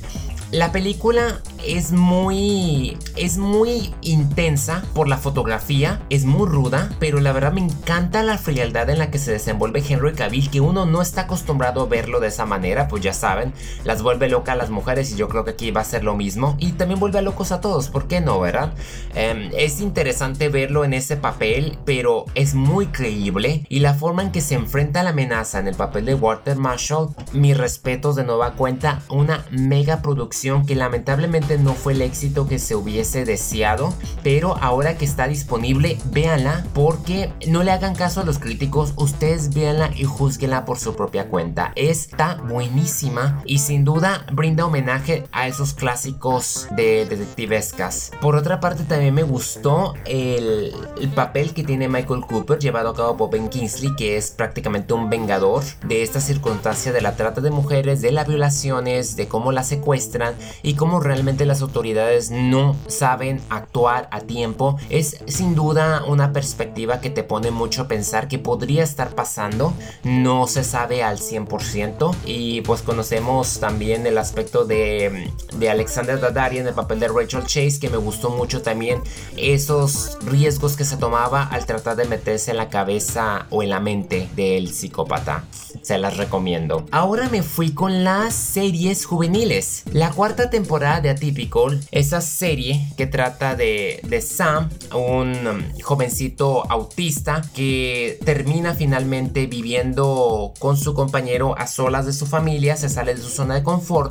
La 0.52 0.72
película 0.72 1.42
es 1.66 1.92
muy 1.92 2.98
es 3.16 3.38
muy 3.38 3.94
intensa 4.02 4.84
por 4.94 5.08
la 5.08 5.18
fotografía, 5.18 6.02
es 6.10 6.26
muy 6.26 6.48
ruda, 6.48 6.90
pero 7.00 7.20
la 7.20 7.32
verdad 7.32 7.52
me 7.52 7.62
encanta 7.62 8.24
la 8.24 8.38
frialdad 8.38 8.90
en 8.90 9.00
la 9.00 9.12
que 9.12 9.20
se 9.20 9.32
desenvuelve 9.32 9.84
Henry 9.88 10.14
Cavill, 10.14 10.50
que 10.50 10.62
uno 10.62 10.86
no 10.86 11.02
está 11.02 11.22
acostumbrado 11.22 11.82
a 11.82 11.86
verlo 11.86 12.20
de 12.20 12.28
esa 12.28 12.46
manera, 12.46 12.88
pues 12.88 13.04
ya 13.04 13.14
saben, 13.14 13.54
las 13.84 14.02
vuelve 14.02 14.30
loca 14.30 14.54
a 14.54 14.56
las 14.56 14.70
mujeres 14.70 15.12
y 15.12 15.16
yo 15.16 15.28
creo 15.28 15.44
que 15.44 15.52
aquí 15.52 15.72
va 15.72 15.82
a 15.82 15.86
ser 15.86 16.04
lo 16.04 16.16
mismo 16.16 16.56
y 16.60 16.74
también 16.74 17.00
vuelve 17.00 17.20
a 17.20 17.22
locos 17.22 17.52
a 17.52 17.62
todos, 17.62 17.90
¿por 17.90 18.08
qué 18.08 18.22
no, 18.22 18.40
verdad? 18.40 18.74
Em, 19.16 19.52
es 19.58 19.82
interesante 19.82 20.50
verlo 20.50 20.86
en 20.86 20.94
ese 20.94 21.18
papel, 21.18 21.78
pero 21.86 22.26
es 22.36 22.54
muy 22.54 22.88
creíble 22.88 23.66
y 23.70 23.80
la 23.80 23.94
forma 23.94 24.24
en 24.24 24.32
que 24.32 24.42
se 24.42 24.56
enfrenta 24.56 25.02
a 25.02 25.04
la 25.04 25.10
amenaza 25.10 25.60
en 25.60 25.68
el 25.68 25.76
papel 25.76 26.06
de 26.06 26.16
Walter 26.16 26.58
Marshall, 26.58 27.10
mis 27.34 27.58
respetos 27.58 28.16
de 28.16 28.24
nueva 28.24 28.54
cuenta, 28.54 29.02
una 29.10 29.46
mega 29.52 30.02
producción 30.02 30.66
que 30.66 30.76
lamentablemente 30.76 31.49
no 31.58 31.74
fue 31.74 31.94
el 31.94 32.02
éxito 32.02 32.48
que 32.48 32.60
se 32.60 32.76
hubiese 32.76 33.26
deseado, 33.26 33.94
pero 34.24 34.58
ahora 34.58 34.98
que 34.98 35.06
está 35.06 35.28
disponible, 35.28 35.98
véanla 36.12 36.66
porque 36.74 37.34
no 37.48 37.64
le 37.64 37.72
hagan 37.72 37.96
caso 37.96 38.22
a 38.22 38.26
los 38.26 38.40
críticos, 38.40 38.94
ustedes 38.98 39.54
véanla 39.54 39.92
y 39.96 40.04
juzguenla 40.04 40.66
por 40.66 40.78
su 40.80 40.96
propia 40.96 41.30
cuenta. 41.30 41.72
Está 41.76 42.36
buenísima 42.36 43.42
y 43.46 43.60
sin 43.60 43.86
duda 43.86 44.26
brinda 44.32 44.66
homenaje 44.66 45.26
a 45.32 45.48
esos 45.48 45.74
clásicos 45.74 46.68
de 46.76 47.06
detectivescas. 47.06 48.12
Por 48.22 48.36
otra 48.36 48.60
parte, 48.60 48.84
también 48.84 49.14
me 49.14 49.24
gustó 49.24 49.94
el, 50.06 50.74
el 51.00 51.10
papel 51.10 51.54
que 51.54 51.64
tiene 51.64 51.88
Michael 51.88 52.22
Cooper 52.28 52.60
llevado 52.60 52.90
a 52.90 52.96
cabo 52.96 53.18
por 53.18 53.30
Ben 53.30 53.50
Kingsley, 53.50 53.96
que 53.96 54.18
es 54.18 54.32
prácticamente 54.32 54.94
un 54.94 55.10
vengador 55.10 55.64
de 55.86 56.04
esta 56.04 56.22
circunstancia 56.22 56.92
de 56.92 57.02
la 57.02 57.16
trata 57.16 57.42
de 57.42 57.52
mujeres, 57.52 58.02
de 58.02 58.12
las 58.12 58.28
violaciones, 58.28 59.16
de 59.16 59.28
cómo 59.28 59.52
las 59.52 59.68
secuestran 59.68 60.36
y 60.64 60.76
cómo 60.76 61.00
realmente 61.00 61.39
las 61.46 61.62
autoridades 61.62 62.32
no 62.32 62.76
saben 62.88 63.42
actuar 63.50 64.08
a 64.12 64.22
tiempo. 64.22 64.78
Es 64.90 65.18
sin 65.28 65.56
duda 65.56 66.04
una 66.06 66.34
perspectiva 66.34 67.02
que 67.02 67.10
te 67.10 67.24
pone 67.24 67.52
mucho 67.52 67.84
a 67.84 67.88
pensar 67.88 68.28
que 68.28 68.40
podría 68.40 68.84
estar 68.84 69.16
pasando, 69.16 69.74
no 70.04 70.48
se 70.48 70.64
sabe 70.64 71.04
al 71.04 71.20
100% 71.20 72.16
y 72.26 72.62
pues 72.62 72.82
conocemos 72.82 73.60
también 73.60 74.06
el 74.06 74.18
aspecto 74.18 74.66
de, 74.66 75.32
de 75.58 75.70
Alexander 75.70 76.20
Daddario 76.20 76.62
en 76.62 76.68
el 76.68 76.74
papel 76.74 77.00
de 77.00 77.08
Rachel 77.08 77.44
Chase 77.44 77.80
que 77.80 77.90
me 77.90 77.98
gustó 77.98 78.30
mucho 78.30 78.62
también 78.62 79.02
esos 79.38 80.18
riesgos 80.22 80.76
que 80.76 80.86
se 80.86 80.98
tomaba 80.98 81.44
al 81.44 81.66
tratar 81.66 81.96
de 81.96 82.06
meterse 82.06 82.52
en 82.52 82.58
la 82.58 82.70
cabeza 82.70 83.46
o 83.50 83.64
en 83.64 83.70
la 83.70 83.80
mente 83.80 84.30
del 84.36 84.72
psicópata. 84.74 85.44
Se 85.82 85.98
las 85.98 86.18
recomiendo. 86.18 86.86
Ahora 86.92 87.30
me 87.30 87.44
fui 87.44 87.74
con 87.74 88.04
las 88.04 88.34
series 88.34 89.06
juveniles. 89.06 89.84
La 89.92 90.12
cuarta 90.12 90.50
temporada 90.50 91.02
de 91.02 91.10
Atypical, 91.30 91.80
esa 91.92 92.22
serie 92.22 92.92
que 92.98 93.08
trata 93.08 93.56
de, 93.56 94.02
de 94.08 94.22
Sam, 94.22 94.70
un 94.94 95.48
um, 95.48 95.82
jovencito 95.82 96.70
autista 96.72 97.42
que 97.54 98.20
termina 98.26 98.74
finalmente 98.74 99.46
viviendo 99.48 100.54
con 100.60 100.78
su 100.78 100.94
compañero 100.94 101.58
a 101.58 101.68
solas 101.68 102.06
de 102.06 102.14
su 102.14 102.26
familia, 102.26 102.76
se 102.78 102.90
sale 102.90 103.14
de 103.14 103.22
su 103.22 103.30
zona 103.30 103.56
de 103.56 103.64
confort 103.64 104.10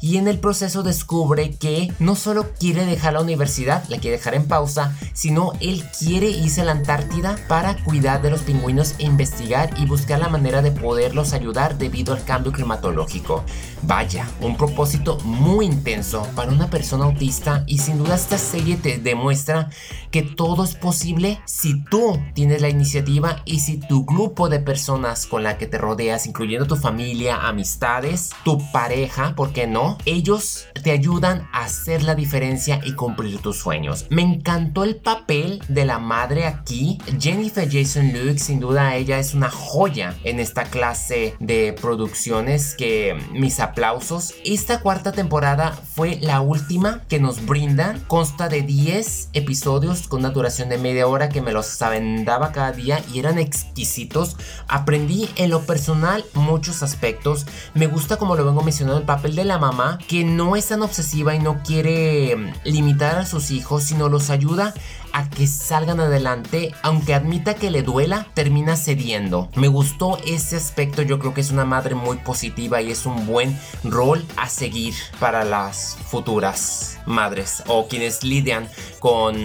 y 0.00 0.16
en 0.16 0.28
el 0.28 0.38
proceso 0.38 0.82
descubre 0.82 1.50
que 1.50 1.92
no 1.98 2.14
solo 2.14 2.52
quiere 2.58 2.86
dejar 2.86 3.14
la 3.14 3.20
universidad, 3.20 3.84
la 3.88 3.98
quiere 3.98 4.18
dejar 4.18 4.34
en 4.34 4.46
pausa, 4.46 4.96
sino 5.12 5.52
él 5.60 5.84
quiere 5.98 6.28
irse 6.28 6.60
a 6.60 6.64
la 6.64 6.72
Antártida 6.72 7.36
para 7.48 7.82
cuidar 7.82 8.22
de 8.22 8.30
los 8.30 8.42
pingüinos 8.42 8.94
e 8.98 9.04
investigar 9.04 9.70
y 9.78 9.86
buscar 9.86 10.20
la 10.20 10.28
manera 10.28 10.62
de 10.62 10.70
poderlos 10.70 11.32
ayudar 11.32 11.76
debido 11.76 12.14
al 12.14 12.24
cambio 12.24 12.52
climatológico. 12.52 13.44
Vaya, 13.82 14.28
un 14.40 14.56
propósito 14.56 15.18
muy 15.24 15.66
intenso 15.66 16.26
para 16.34 16.51
una 16.52 16.70
persona 16.70 17.04
autista 17.04 17.64
y 17.66 17.78
sin 17.78 17.98
duda 17.98 18.14
esta 18.14 18.38
serie 18.38 18.76
te 18.76 18.98
demuestra 18.98 19.70
que 20.10 20.22
todo 20.22 20.64
es 20.64 20.74
posible 20.74 21.40
si 21.46 21.82
tú 21.84 22.20
tienes 22.34 22.60
la 22.60 22.68
iniciativa 22.68 23.42
y 23.44 23.60
si 23.60 23.78
tu 23.78 24.04
grupo 24.04 24.48
de 24.48 24.60
personas 24.60 25.26
con 25.26 25.42
la 25.42 25.56
que 25.56 25.66
te 25.66 25.78
rodeas, 25.78 26.26
incluyendo 26.26 26.66
tu 26.66 26.76
familia, 26.76 27.48
amistades, 27.48 28.30
tu 28.44 28.58
pareja, 28.72 29.34
¿por 29.34 29.52
qué 29.52 29.66
no? 29.66 29.96
Ellos 30.04 30.66
te 30.82 30.90
ayudan 30.90 31.48
a 31.52 31.64
hacer 31.64 32.02
la 32.02 32.14
diferencia 32.14 32.80
y 32.84 32.92
cumplir 32.92 33.40
tus 33.40 33.56
sueños. 33.56 34.06
Me 34.10 34.22
encantó 34.22 34.84
el 34.84 34.96
papel 34.96 35.62
de 35.68 35.86
la 35.86 35.98
madre 35.98 36.46
aquí. 36.46 36.98
Jennifer 37.18 37.68
Jason 37.70 38.12
Leigh, 38.12 38.38
sin 38.38 38.60
duda 38.60 38.96
ella 38.96 39.18
es 39.18 39.32
una 39.32 39.50
joya 39.50 40.14
en 40.24 40.40
esta 40.40 40.64
clase 40.64 41.34
de 41.40 41.72
producciones 41.72 42.74
que 42.74 43.16
mis 43.32 43.60
aplausos. 43.60 44.34
Esta 44.44 44.80
cuarta 44.80 45.12
temporada 45.12 45.72
fue 45.72 46.18
la 46.20 46.41
última 46.42 47.00
que 47.08 47.18
nos 47.18 47.46
brindan. 47.46 48.00
Consta 48.06 48.48
de 48.48 48.62
10 48.62 49.30
episodios 49.32 50.08
con 50.08 50.20
una 50.20 50.30
duración 50.30 50.68
de 50.68 50.76
media 50.76 51.06
hora 51.06 51.30
que 51.30 51.40
me 51.40 51.52
los 51.52 51.80
avendaba 51.80 52.52
cada 52.52 52.72
día 52.72 53.02
y 53.12 53.18
eran 53.18 53.38
exquisitos. 53.38 54.36
Aprendí 54.68 55.30
en 55.36 55.48
lo 55.48 55.62
personal 55.62 56.24
muchos 56.34 56.82
aspectos. 56.82 57.46
Me 57.74 57.86
gusta 57.86 58.16
como 58.18 58.36
lo 58.36 58.44
vengo 58.44 58.62
mencionando 58.62 59.00
el 59.00 59.06
papel 59.06 59.34
de 59.34 59.44
la 59.44 59.58
mamá 59.58 59.98
que 60.06 60.24
no 60.24 60.56
es 60.56 60.68
tan 60.68 60.82
obsesiva 60.82 61.34
y 61.34 61.38
no 61.38 61.62
quiere 61.62 62.52
limitar 62.64 63.16
a 63.16 63.26
sus 63.26 63.50
hijos, 63.50 63.84
sino 63.84 64.08
los 64.08 64.28
ayuda 64.30 64.74
a 65.12 65.28
que 65.28 65.46
salgan 65.46 66.00
adelante, 66.00 66.74
aunque 66.82 67.14
admita 67.14 67.54
que 67.54 67.70
le 67.70 67.82
duela, 67.82 68.26
termina 68.34 68.76
cediendo. 68.76 69.48
Me 69.54 69.68
gustó 69.68 70.18
ese 70.26 70.56
aspecto, 70.56 71.02
yo 71.02 71.18
creo 71.18 71.34
que 71.34 71.40
es 71.40 71.50
una 71.50 71.64
madre 71.64 71.94
muy 71.94 72.16
positiva 72.18 72.80
y 72.80 72.90
es 72.90 73.06
un 73.06 73.26
buen 73.26 73.58
rol 73.84 74.24
a 74.36 74.48
seguir 74.48 74.94
para 75.20 75.44
las 75.44 75.96
futuras 76.06 76.98
madres 77.06 77.62
o 77.66 77.88
quienes 77.88 78.22
lidian 78.22 78.68
con 78.98 79.36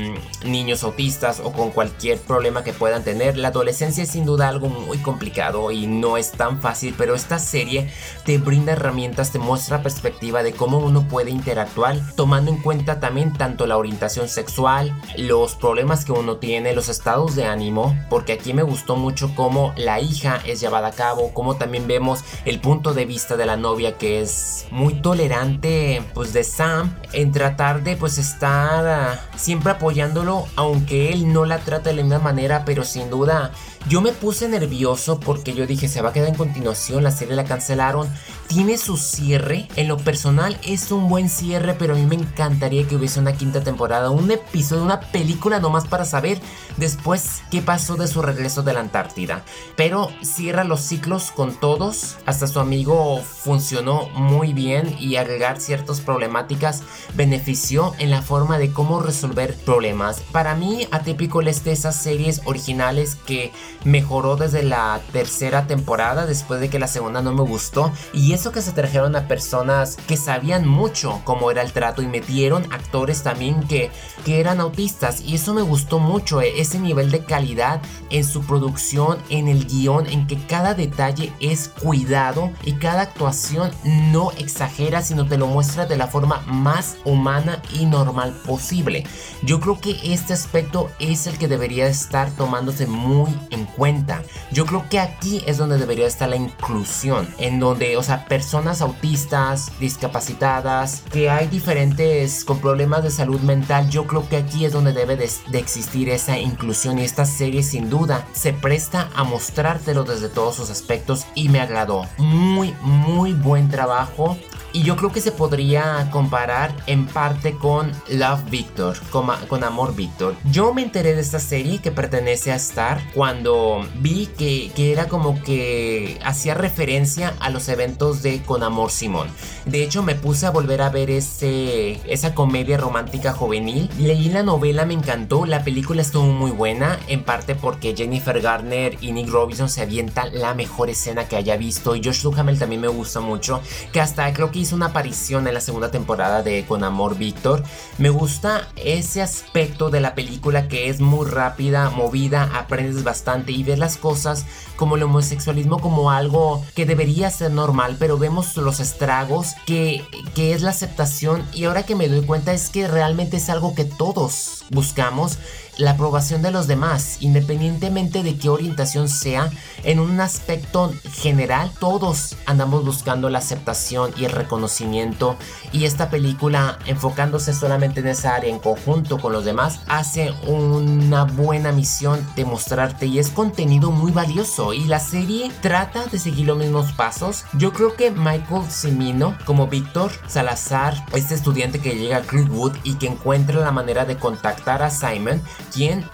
niños 0.43 0.83
autistas 0.83 1.41
o 1.43 1.51
con 1.51 1.71
cualquier 1.71 2.19
problema 2.19 2.63
que 2.63 2.73
puedan 2.73 3.03
tener. 3.03 3.37
La 3.37 3.49
adolescencia 3.49 4.03
es 4.03 4.11
sin 4.11 4.25
duda 4.25 4.47
algo 4.49 4.69
muy 4.69 4.97
complicado 4.99 5.71
y 5.71 5.87
no 5.87 6.17
es 6.17 6.31
tan 6.31 6.61
fácil, 6.61 6.93
pero 6.97 7.15
esta 7.15 7.39
serie 7.39 7.91
te 8.25 8.37
brinda 8.37 8.73
herramientas, 8.73 9.31
te 9.31 9.39
muestra 9.39 9.81
perspectiva 9.81 10.43
de 10.43 10.53
cómo 10.53 10.77
uno 10.77 11.07
puede 11.07 11.31
interactuar, 11.31 11.99
tomando 12.15 12.51
en 12.51 12.57
cuenta 12.57 12.99
también 12.99 13.33
tanto 13.33 13.65
la 13.65 13.77
orientación 13.77 14.29
sexual, 14.29 14.95
los 15.17 15.56
problemas 15.57 16.05
que 16.05 16.11
uno 16.11 16.37
tiene, 16.37 16.73
los 16.73 16.89
estados 16.89 17.35
de 17.35 17.45
ánimo, 17.45 17.97
porque 18.09 18.33
aquí 18.33 18.53
me 18.53 18.63
gustó 18.63 18.95
mucho 18.95 19.33
cómo 19.35 19.73
la 19.75 19.99
hija 19.99 20.41
es 20.45 20.59
llevada 20.59 20.87
a 20.87 20.91
cabo, 20.91 21.33
cómo 21.33 21.55
también 21.57 21.87
vemos 21.87 22.23
el 22.45 22.59
punto 22.59 22.93
de 22.93 23.05
vista 23.05 23.37
de 23.37 23.45
la 23.45 23.57
novia 23.57 23.97
que 23.97 24.21
es 24.21 24.65
muy 24.71 24.95
tolerante 24.95 26.03
pues 26.13 26.33
de 26.33 26.43
Sam 26.43 26.95
en 27.13 27.31
tratar 27.31 27.83
de 27.83 27.95
pues 27.95 28.17
estar 28.17 28.85
ah, 28.85 29.19
siempre 29.35 29.71
apoyándolo, 29.71 30.47
aunque 30.55 31.11
él 31.11 31.31
no 31.31 31.45
la 31.45 31.59
trata 31.59 31.89
de 31.89 31.95
la 31.95 32.03
misma 32.03 32.19
manera, 32.19 32.63
pero 32.65 32.83
sin 32.83 33.09
duda 33.09 33.51
yo 33.87 34.01
me 34.01 34.11
puse 34.11 34.49
nervioso 34.49 35.19
porque 35.19 35.53
yo 35.53 35.65
dije 35.65 35.87
se 35.87 36.01
va 36.01 36.09
a 36.09 36.13
quedar 36.13 36.27
en 36.27 36.35
continuación, 36.35 37.03
la 37.03 37.11
serie 37.11 37.35
la 37.35 37.45
cancelaron 37.45 38.09
tiene 38.47 38.77
su 38.77 38.97
cierre. 38.97 39.67
En 39.75 39.87
lo 39.87 39.97
personal 39.97 40.57
es 40.63 40.91
un 40.91 41.07
buen 41.09 41.29
cierre, 41.29 41.75
pero 41.77 41.93
a 41.93 41.97
mí 41.97 42.05
me 42.05 42.15
encantaría 42.15 42.87
que 42.87 42.95
hubiese 42.95 43.19
una 43.19 43.33
quinta 43.33 43.61
temporada, 43.61 44.09
un 44.09 44.31
episodio, 44.31 44.83
una 44.83 44.99
película 44.99 45.59
nomás 45.59 45.87
para 45.87 46.05
saber 46.05 46.39
después 46.77 47.41
qué 47.51 47.61
pasó 47.61 47.95
de 47.95 48.07
su 48.07 48.21
regreso 48.21 48.63
de 48.63 48.73
la 48.73 48.79
Antártida. 48.79 49.43
Pero 49.75 50.09
cierra 50.21 50.63
los 50.63 50.81
ciclos 50.81 51.31
con 51.31 51.59
todos. 51.59 52.17
Hasta 52.25 52.47
su 52.47 52.59
amigo 52.59 53.21
funcionó 53.21 54.09
muy 54.09 54.53
bien 54.53 54.95
y 54.99 55.17
agregar 55.17 55.59
ciertas 55.59 56.01
problemáticas 56.01 56.83
benefició 57.15 57.93
en 57.99 58.09
la 58.09 58.21
forma 58.21 58.57
de 58.57 58.71
cómo 58.71 58.99
resolver 58.99 59.55
problemas. 59.55 60.21
Para 60.31 60.55
mí, 60.55 60.87
Atípico 60.91 61.41
es 61.41 61.63
de 61.63 61.71
esas 61.71 61.95
series 61.95 62.41
originales 62.45 63.15
que 63.15 63.51
mejoró 63.83 64.35
desde 64.35 64.63
la 64.63 64.99
tercera 65.11 65.67
temporada 65.67 66.25
después 66.25 66.59
de 66.59 66.69
que 66.69 66.79
la 66.79 66.87
segunda 66.87 67.21
no 67.21 67.33
me 67.33 67.43
gustó. 67.43 67.91
Y 68.13 68.33
eso 68.33 68.51
que 68.51 68.61
se 68.61 68.71
trajeron 68.71 69.15
a 69.15 69.27
personas 69.27 69.97
que 70.07 70.17
sabían 70.17 70.67
mucho 70.67 71.21
cómo 71.23 71.51
era 71.51 71.61
el 71.61 71.71
trato 71.71 72.01
y 72.01 72.07
metieron 72.07 72.71
actores 72.71 73.23
también 73.23 73.63
que, 73.63 73.91
que 74.25 74.39
eran 74.39 74.59
autistas. 74.59 75.21
Y 75.21 75.35
eso 75.35 75.53
me 75.53 75.61
gustó 75.61 75.99
mucho, 75.99 76.41
eh, 76.41 76.53
ese 76.57 76.79
nivel 76.79 77.11
de 77.11 77.23
calidad 77.23 77.81
en 78.09 78.23
su 78.23 78.41
producción, 78.41 79.17
en 79.29 79.47
el 79.47 79.65
guion, 79.67 80.07
en 80.07 80.27
que 80.27 80.37
cada 80.37 80.73
detalle 80.73 81.31
es 81.39 81.69
cuidado 81.69 82.51
y 82.63 82.73
cada 82.73 83.01
actuación 83.01 83.71
no 83.83 84.31
exagera, 84.31 85.01
sino 85.01 85.27
te 85.27 85.37
lo 85.37 85.47
muestra 85.47 85.85
de 85.85 85.97
la 85.97 86.07
forma 86.07 86.41
más 86.47 86.86
humana 87.05 87.61
y 87.73 87.85
normal 87.85 88.33
posible. 88.45 89.03
Yo 89.43 89.59
creo 89.59 89.79
que 89.79 89.99
este 90.03 90.33
aspecto 90.33 90.89
es 90.99 91.27
el 91.27 91.37
que 91.37 91.47
debería 91.47 91.87
estar 91.87 92.31
tomándose 92.31 92.87
muy 92.87 93.31
en 93.49 93.65
cuenta. 93.65 94.23
Yo 94.51 94.65
creo 94.65 94.87
que 94.89 94.99
aquí 94.99 95.43
es 95.45 95.57
donde 95.57 95.77
debería 95.77 96.07
estar 96.07 96.29
la 96.29 96.35
inclusión, 96.35 97.27
en 97.37 97.59
donde, 97.59 97.97
o 97.97 98.03
sea, 98.03 98.25
personas 98.25 98.81
autistas, 98.81 99.71
discapacitadas, 99.79 101.03
que 101.11 101.29
hay 101.29 101.47
diferentes 101.47 102.43
con 102.43 102.59
problemas 102.59 103.03
de 103.03 103.11
salud 103.11 103.39
mental, 103.41 103.89
yo 103.89 104.05
creo 104.07 104.27
que 104.27 104.37
aquí 104.37 104.65
es 104.65 104.73
donde 104.73 104.93
debe 104.93 105.15
de, 105.15 105.29
existir 105.57 106.09
esa 106.09 106.37
inclusión 106.37 106.99
y 106.99 107.03
esta 107.03 107.25
serie 107.25 107.63
sin 107.63 107.89
duda 107.89 108.27
se 108.33 108.53
presta 108.53 109.09
a 109.15 109.23
mostrártelo 109.23 110.03
desde 110.03 110.29
todos 110.29 110.55
sus 110.55 110.69
aspectos 110.69 111.25
y 111.35 111.49
me 111.49 111.59
agradó. 111.59 112.07
Muy, 112.17 112.75
muy 112.81 113.33
buen 113.33 113.69
trabajo 113.69 114.37
y 114.77 114.83
yo 114.83 114.95
creo 114.95 115.11
que 115.11 115.21
se 115.21 115.31
podría 115.31 116.07
comparar 116.11 116.71
en 116.85 117.07
parte 117.07 117.57
con 117.57 117.91
Love 118.09 118.47
Victor, 118.51 118.95
con, 119.09 119.63
Amor 119.63 119.95
Victor. 119.95 120.35
Yo 120.51 120.71
me 120.71 120.83
enteré 120.83 121.15
de 121.15 121.21
esta 121.21 121.39
serie 121.39 121.79
que 121.79 121.91
pertenece 121.91 122.51
a 122.51 122.57
Star 122.57 123.01
cuando 123.15 123.83
vi 123.95 124.27
que, 124.27 124.71
que 124.75 124.91
era 124.91 125.07
como 125.07 125.41
que 125.41 126.19
hacía 126.23 126.53
referencia 126.53 127.33
a 127.39 127.49
los 127.49 127.69
eventos 127.69 128.21
de 128.21 128.43
Con 128.43 128.61
Amor 128.61 128.91
Simón. 128.91 129.29
De 129.65 129.81
hecho, 129.81 130.03
me 130.03 130.13
puse 130.13 130.45
a 130.45 130.51
volver 130.51 130.83
a 130.83 130.91
ver 130.91 131.09
ese, 131.09 131.99
esa 132.07 132.35
comedia 132.35 132.77
romántica 132.77 133.33
juvenil. 133.33 133.89
Leí 133.97 134.29
la 134.29 134.43
novela, 134.43 134.85
me 134.85 134.93
encantó. 134.93 135.47
La 135.47 135.63
película 135.63 136.03
estuvo 136.03 136.27
muy 136.27 136.51
buena, 136.51 136.99
en 137.07 137.23
parte 137.23 137.55
porque 137.55 137.95
Jennifer 137.97 138.39
Garner 138.41 138.95
y 139.01 139.11
Nick 139.11 139.29
Robinson 139.29 139.69
se 139.69 139.81
avientan 139.81 140.39
la 140.39 140.53
mejor 140.53 140.91
escena 140.91 141.27
que 141.27 141.35
haya 141.35 141.57
visto. 141.57 141.95
Y 141.95 142.03
Josh 142.03 142.21
Duhamel 142.21 142.59
también 142.59 142.81
me 142.81 142.87
gusta 142.87 143.21
mucho, 143.21 143.59
que 143.91 143.99
hasta 143.99 144.31
creo 144.33 144.51
que 144.51 144.66
una 144.71 144.87
aparición 144.87 145.47
en 145.47 145.53
la 145.53 145.61
segunda 145.61 145.91
temporada 145.91 146.43
de 146.43 146.65
Con 146.65 146.83
Amor 146.83 147.17
Víctor. 147.17 147.63
Me 147.97 148.09
gusta 148.09 148.67
ese 148.75 149.21
aspecto 149.21 149.89
de 149.89 150.01
la 150.01 150.15
película 150.15 150.67
que 150.67 150.89
es 150.89 150.99
muy 150.99 151.25
rápida, 151.27 151.89
movida, 151.89 152.51
aprendes 152.53 153.03
bastante 153.03 153.51
y 153.51 153.63
ves 153.63 153.79
las 153.79 153.97
cosas 153.97 154.45
como 154.75 154.95
el 154.95 155.03
homosexualismo 155.03 155.79
como 155.79 156.11
algo 156.11 156.63
que 156.75 156.85
debería 156.85 157.29
ser 157.31 157.51
normal, 157.51 157.97
pero 157.99 158.17
vemos 158.17 158.55
los 158.57 158.79
estragos 158.79 159.55
que, 159.65 160.05
que 160.35 160.53
es 160.53 160.61
la 160.61 160.71
aceptación 160.71 161.43
y 161.53 161.65
ahora 161.65 161.83
que 161.83 161.95
me 161.95 162.07
doy 162.07 162.25
cuenta 162.25 162.53
es 162.53 162.69
que 162.69 162.87
realmente 162.87 163.37
es 163.37 163.49
algo 163.49 163.75
que 163.75 163.85
todos 163.85 164.65
buscamos 164.69 165.37
la 165.77 165.91
aprobación 165.91 166.41
de 166.41 166.51
los 166.51 166.67
demás, 166.67 167.17
independientemente 167.19 168.23
de 168.23 168.37
qué 168.37 168.49
orientación 168.49 169.09
sea, 169.09 169.49
en 169.83 169.99
un 169.99 170.19
aspecto 170.19 170.93
general, 171.11 171.71
todos 171.79 172.35
andamos 172.45 172.83
buscando 172.83 173.29
la 173.29 173.39
aceptación 173.39 174.11
y 174.17 174.25
el 174.25 174.31
reconocimiento. 174.31 175.37
Y 175.71 175.85
esta 175.85 176.09
película, 176.09 176.79
enfocándose 176.85 177.53
solamente 177.53 177.99
en 177.99 178.07
esa 178.07 178.35
área 178.35 178.49
en 178.49 178.59
conjunto 178.59 179.19
con 179.19 179.33
los 179.33 179.45
demás, 179.45 179.79
hace 179.87 180.31
una 180.47 181.25
buena 181.25 181.71
misión 181.71 182.25
de 182.35 182.45
mostrarte 182.45 183.05
y 183.05 183.19
es 183.19 183.29
contenido 183.29 183.91
muy 183.91 184.11
valioso. 184.11 184.73
Y 184.73 184.85
la 184.85 184.99
serie 184.99 185.51
trata 185.61 186.05
de 186.05 186.19
seguir 186.19 186.47
los 186.47 186.57
mismos 186.57 186.91
pasos. 186.93 187.45
Yo 187.53 187.71
creo 187.73 187.95
que 187.95 188.11
Michael 188.11 188.69
Cimino, 188.69 189.37
como 189.45 189.67
Víctor 189.67 190.11
Salazar, 190.27 191.05
este 191.13 191.35
estudiante 191.35 191.79
que 191.79 191.95
llega 191.95 192.17
a 192.17 192.21
Creekwood 192.21 192.75
y 192.83 192.95
que 192.95 193.07
encuentra 193.07 193.59
la 193.59 193.71
manera 193.71 194.05
de 194.05 194.17
contactar 194.17 194.81
a 194.81 194.89
Simon, 194.89 195.41
quien 195.73 196.05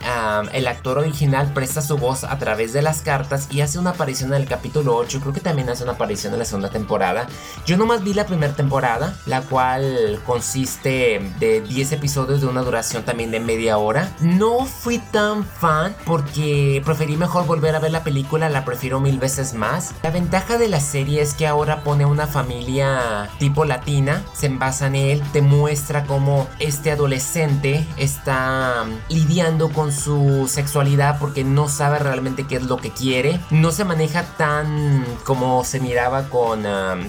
el 0.51 0.67
actor 0.67 0.98
original 0.98 1.51
presta 1.53 1.81
su 1.81 1.98
voz 1.98 2.24
a 2.24 2.38
través 2.39 2.74
de 2.74 2.81
las 2.81 3.01
cartas 3.01 3.48
y 3.51 3.62
hace 3.62 3.79
una 3.79 3.91
aparición 3.91 4.33
en 4.33 4.41
el 4.41 4.48
capítulo 4.48 4.95
8, 4.95 5.19
creo 5.22 5.33
que 5.33 5.41
también 5.41 5.69
hace 5.69 5.83
una 5.83 5.93
aparición 5.93 6.33
en 6.33 6.39
la 6.39 6.45
segunda 6.45 6.69
temporada. 6.69 7.27
Yo 7.65 7.77
nomás 7.77 8.03
vi 8.03 8.13
la 8.13 8.25
primera 8.25 8.53
temporada, 8.53 9.15
la 9.25 9.41
cual 9.41 10.19
consiste 10.25 11.33
de 11.39 11.62
10 11.62 11.91
episodios 11.91 12.41
de 12.41 12.48
una 12.48 12.62
duración 12.62 13.03
también 13.03 13.31
de 13.31 13.39
media 13.39 13.77
hora. 13.77 14.12
No 14.19 14.65
fui 14.65 15.00
tan 15.00 15.45
fan 15.45 15.95
porque 16.05 16.81
preferí 16.83 17.17
mejor 17.17 17.45
volver 17.45 17.75
a 17.75 17.79
ver 17.79 17.91
la 17.91 18.03
película, 18.03 18.50
la 18.50 18.65
prefiero 18.65 19.00
mil 19.00 19.19
veces 19.19 19.53
más. 19.53 19.93
La 20.01 20.12
ventaja 20.12 20.57
de 20.57 20.67
la 20.67 20.79
serie 20.79 21.22
es 21.22 21.33
que 21.33 21.48
ahora 21.48 21.83
pone 21.83 22.05
una 22.05 22.27
familia 22.27 23.29
tipo 23.39 23.65
latina, 23.65 24.24
se 24.33 24.48
envasa 24.48 24.88
en 24.88 24.95
él, 24.95 25.24
te 25.31 25.41
muestra 25.41 26.05
cómo 26.05 26.48
este 26.60 26.91
adolescente 26.91 27.86
está 27.98 28.86
lidiando 29.10 29.43
con 29.74 29.92
su 29.92 30.48
sexualidad 30.48 31.20
porque 31.20 31.44
no 31.44 31.68
sabe 31.68 32.00
realmente 32.00 32.48
qué 32.48 32.56
es 32.56 32.64
lo 32.64 32.78
que 32.78 32.92
quiere. 32.92 33.42
No 33.52 33.74
se 33.74 33.84
maneja 33.84 34.24
tan 34.38 35.06
como 35.26 35.66
se 35.66 35.82
miraba 35.82 36.30
con, 36.30 36.64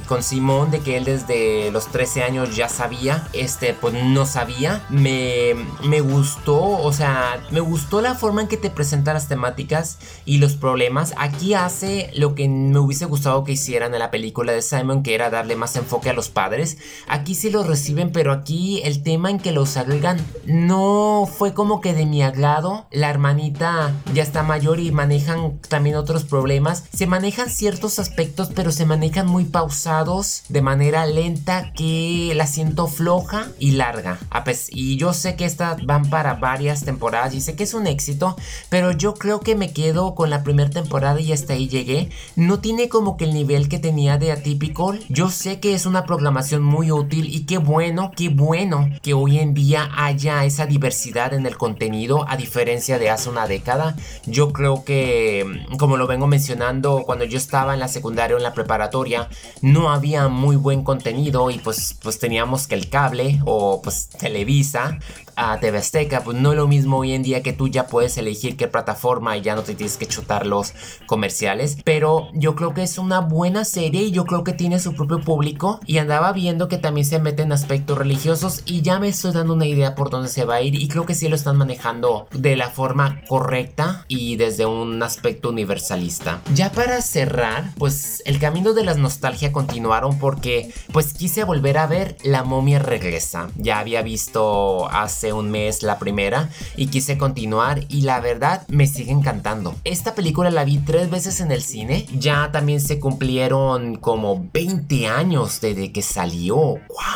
con 0.09 0.23
Simón, 0.25 0.73
de 0.73 0.81
que 0.81 0.97
él 0.97 1.05
desde 1.05 1.71
los 1.71 1.87
13 1.87 2.25
años 2.25 2.57
ya 2.57 2.69
sabía. 2.69 3.29
Este, 3.33 3.73
pues 3.73 3.95
no 3.95 4.27
sabía. 4.27 4.85
Me, 4.89 5.55
me 5.85 6.01
gustó, 6.01 6.61
o 6.61 6.93
sea, 6.93 7.41
me 7.53 7.61
gustó 7.61 8.01
la 8.01 8.17
forma 8.17 8.43
en 8.43 8.49
que 8.49 8.57
te 8.57 8.69
presenta 8.69 9.13
las 9.13 9.29
temáticas 9.29 9.99
y 10.25 10.39
los 10.39 10.55
problemas. 10.57 11.15
Aquí 11.17 11.55
hace 11.55 12.11
lo 12.17 12.35
que 12.35 12.49
me 12.49 12.81
hubiese 12.81 13.05
gustado 13.05 13.45
que 13.45 13.53
hicieran 13.53 13.93
en 13.95 14.01
la 14.01 14.11
película 14.11 14.51
de 14.51 14.63
Simon, 14.63 15.05
que 15.05 15.15
era 15.15 15.31
darle 15.31 15.55
más 15.55 15.77
enfoque 15.77 16.11
a 16.11 16.15
los 16.15 16.31
padres. 16.31 16.79
Aquí 17.07 17.37
sí 17.37 17.49
lo 17.49 17.63
reciben, 17.63 18.11
pero 18.11 18.33
aquí 18.33 18.81
el 18.83 19.05
tema 19.05 19.31
en 19.31 19.39
que 19.39 19.53
los 19.53 19.77
agregan 19.77 20.19
no 20.47 21.29
fue 21.33 21.55
como 21.55 21.81
que 21.81 21.95
de 21.95 22.07
mi 22.07 22.24
La 22.91 23.11
hermanita 23.11 23.93
ya 24.13 24.23
está 24.23 24.43
mayor 24.43 24.81
y 24.81 24.91
manejan 24.91 25.59
también 25.69 25.97
otros 25.97 26.25
problemas. 26.25 26.85
Se 26.95 27.07
manejan 27.07 27.51
ciertos 27.51 27.99
aspectos, 27.99 28.51
pero 28.55 28.73
se 28.73 28.87
manejan 28.87 29.27
muy 29.27 29.45
pausados, 29.45 30.43
de 30.49 30.63
manera 30.63 31.07
lenta, 31.07 31.73
que 31.73 32.33
la 32.35 32.47
siento 32.47 32.87
floja 32.87 33.49
y 33.59 33.73
larga. 33.73 34.19
Y 34.71 34.97
yo 34.97 35.13
sé 35.13 35.37
que 35.37 35.45
estas 35.45 35.85
van 35.85 36.09
para 36.11 36.35
varias 36.35 36.85
temporadas 36.85 37.35
y 37.35 37.41
sé 37.41 37.57
que 37.57 37.65
es 37.65 37.75
un 37.75 37.87
éxito, 37.87 38.37
pero 38.69 38.93
yo 38.93 39.15
creo 39.15 39.41
que 39.41 39.55
me 39.55 39.73
quedo 39.73 40.15
con 40.15 40.31
la 40.31 40.43
primera 40.43 40.71
temporada 40.71 41.21
y 41.21 41.33
hasta 41.33 41.55
ahí 41.55 41.69
llegué. 41.69 42.11
No 42.37 42.61
tiene 42.61 42.89
como 42.89 43.17
que 43.17 43.25
el 43.25 43.35
nivel 43.35 43.69
que 43.69 43.79
tenía 43.79 44.19
de 44.19 44.33
Atypical. 44.33 45.01
Yo 45.09 45.31
sé 45.31 45.61
que 45.61 45.75
es 45.75 45.87
una 45.87 46.05
programación 46.05 46.63
muy 46.63 46.91
útil 46.91 47.29
y 47.35 47.47
qué 47.47 47.59
bueno, 47.59 48.13
qué 48.17 48.29
bueno 48.29 48.89
que 49.03 49.15
hoy 49.15 49.39
en 49.39 49.55
día 49.55 49.91
haya 49.97 50.45
esa 50.45 50.67
diversidad 50.67 51.33
en 51.35 51.47
el 51.47 51.57
contenido 51.57 52.14
a 52.29 52.37
diferencia 52.37 52.99
de 52.99 53.11
hace 53.11 53.29
una 53.29 53.47
década. 53.47 53.97
Yo 54.27 54.53
creo 54.53 54.85
que, 54.85 55.45
como 55.79 55.97
lo 55.97 56.07
vengo 56.07 56.27
mencionando, 56.27 57.03
cuando 57.05 57.25
yo 57.25 57.37
estaba 57.37 57.75
en 57.75 57.81
la 57.81 57.89
secundaria 57.89 58.37
o 58.37 58.39
en 58.39 58.45
la 58.45 58.55
preparatoria, 58.55 59.29
no 59.63 59.91
había 59.91 60.29
muy 60.29 60.57
buen 60.57 60.85
contenido 60.85 61.51
y 61.51 61.59
pues, 61.59 61.97
pues 62.03 62.19
teníamos 62.19 62.67
que 62.67 62.75
el 62.75 62.89
cable 62.89 63.41
o 63.45 63.83
pues 63.83 64.09
Televisa 64.09 64.99
a 65.37 65.59
TV 65.59 65.79
Azteca, 65.79 66.23
pues 66.23 66.37
no 66.37 66.53
es 66.53 66.57
lo 66.57 66.69
mismo 66.69 66.99
hoy 66.99 67.13
en 67.13 67.23
día 67.23 67.43
que 67.43 67.53
tú 67.53 67.69
ya 67.69 67.87
puedes 67.87 68.17
elegir 68.19 68.57
qué 68.57 68.69
plataforma 68.69 69.37
y 69.37 69.43
ya 69.43 69.55
no 69.55 69.63
te 69.63 69.75
tienes 69.75 69.97
que 69.97 70.07
chutar 70.07 70.47
los 70.47 70.75
comerciales. 71.07 71.79
Pero 71.85 72.29
yo 72.35 72.55
creo 72.55 72.75
que 72.75 72.83
es 72.83 72.99
una 72.99 73.21
buena 73.21 73.65
serie 73.65 74.03
y 74.03 74.11
yo 74.11 74.25
creo 74.25 74.45
que 74.45 74.53
tiene 74.53 74.79
su 74.79 74.95
propio 74.95 75.21
público. 75.21 75.81
Y 75.87 75.99
andaba 75.99 76.33
viendo 76.33 76.69
que 76.69 76.79
también 76.79 77.05
se 77.05 77.19
meten 77.19 77.53
aspectos 77.53 77.99
religiosos 77.99 78.63
y 78.65 78.83
ya 78.83 78.99
me 78.99 79.09
estoy 79.09 79.33
dando 79.33 79.55
una 79.55 79.67
idea 79.67 79.95
por 79.95 80.11
dónde 80.11 80.29
se 80.29 80.45
va 80.45 80.57
a 80.57 80.63
ir. 80.63 80.75
Y 80.75 80.89
creo 80.89 81.07
que 81.07 81.15
sí 81.15 81.29
lo 81.29 81.37
están 81.37 81.57
manejando 81.57 82.04
de 82.33 82.57
la 82.57 82.71
forma 82.71 83.23
correcta 83.29 84.05
y 84.09 84.37
desde 84.37 84.67
un 84.67 85.03
aspecto 85.03 85.51
universalista. 85.51 86.41
Ya 86.55 86.71
para 86.73 87.01
cerrar, 87.03 87.73
pues 87.79 88.23
el 88.27 88.39
camino 88.39 88.73
de 88.73 88.85
la 88.85 88.95
nostalgia 88.95 89.53
continuaron 89.53 90.19
porque 90.19 90.73
pues 90.93 91.15
quise 91.15 91.45
volver 91.45 91.79
a 91.79 91.87
ver 91.87 92.17
La 92.23 92.45
momia 92.45 92.79
regresa. 92.79 93.49
Ya 93.57 93.79
había 93.79 94.03
visto 94.03 94.89
hace 94.91 95.33
un 95.33 95.51
mes 95.51 95.83
la 95.83 95.99
primera 95.99 96.51
y 96.77 96.89
quise 96.89 97.19
continuar 97.19 97.85
y 97.89 98.03
la 98.03 98.21
verdad 98.21 98.67
me 98.69 98.87
sigue 98.87 99.13
encantando. 99.13 99.75
Esta 99.85 100.15
película 100.15 100.51
la 100.51 100.65
vi 100.65 100.79
tres 100.79 101.11
veces 101.11 101.41
en 101.41 101.53
el 101.53 101.63
cine, 101.63 102.07
ya 102.19 102.51
también 102.53 102.81
se 102.81 102.99
cumplieron 102.99 103.97
como 103.97 104.47
20 104.53 105.07
años 105.07 105.61
desde 105.61 105.93
que 105.93 106.03
salió. 106.03 106.57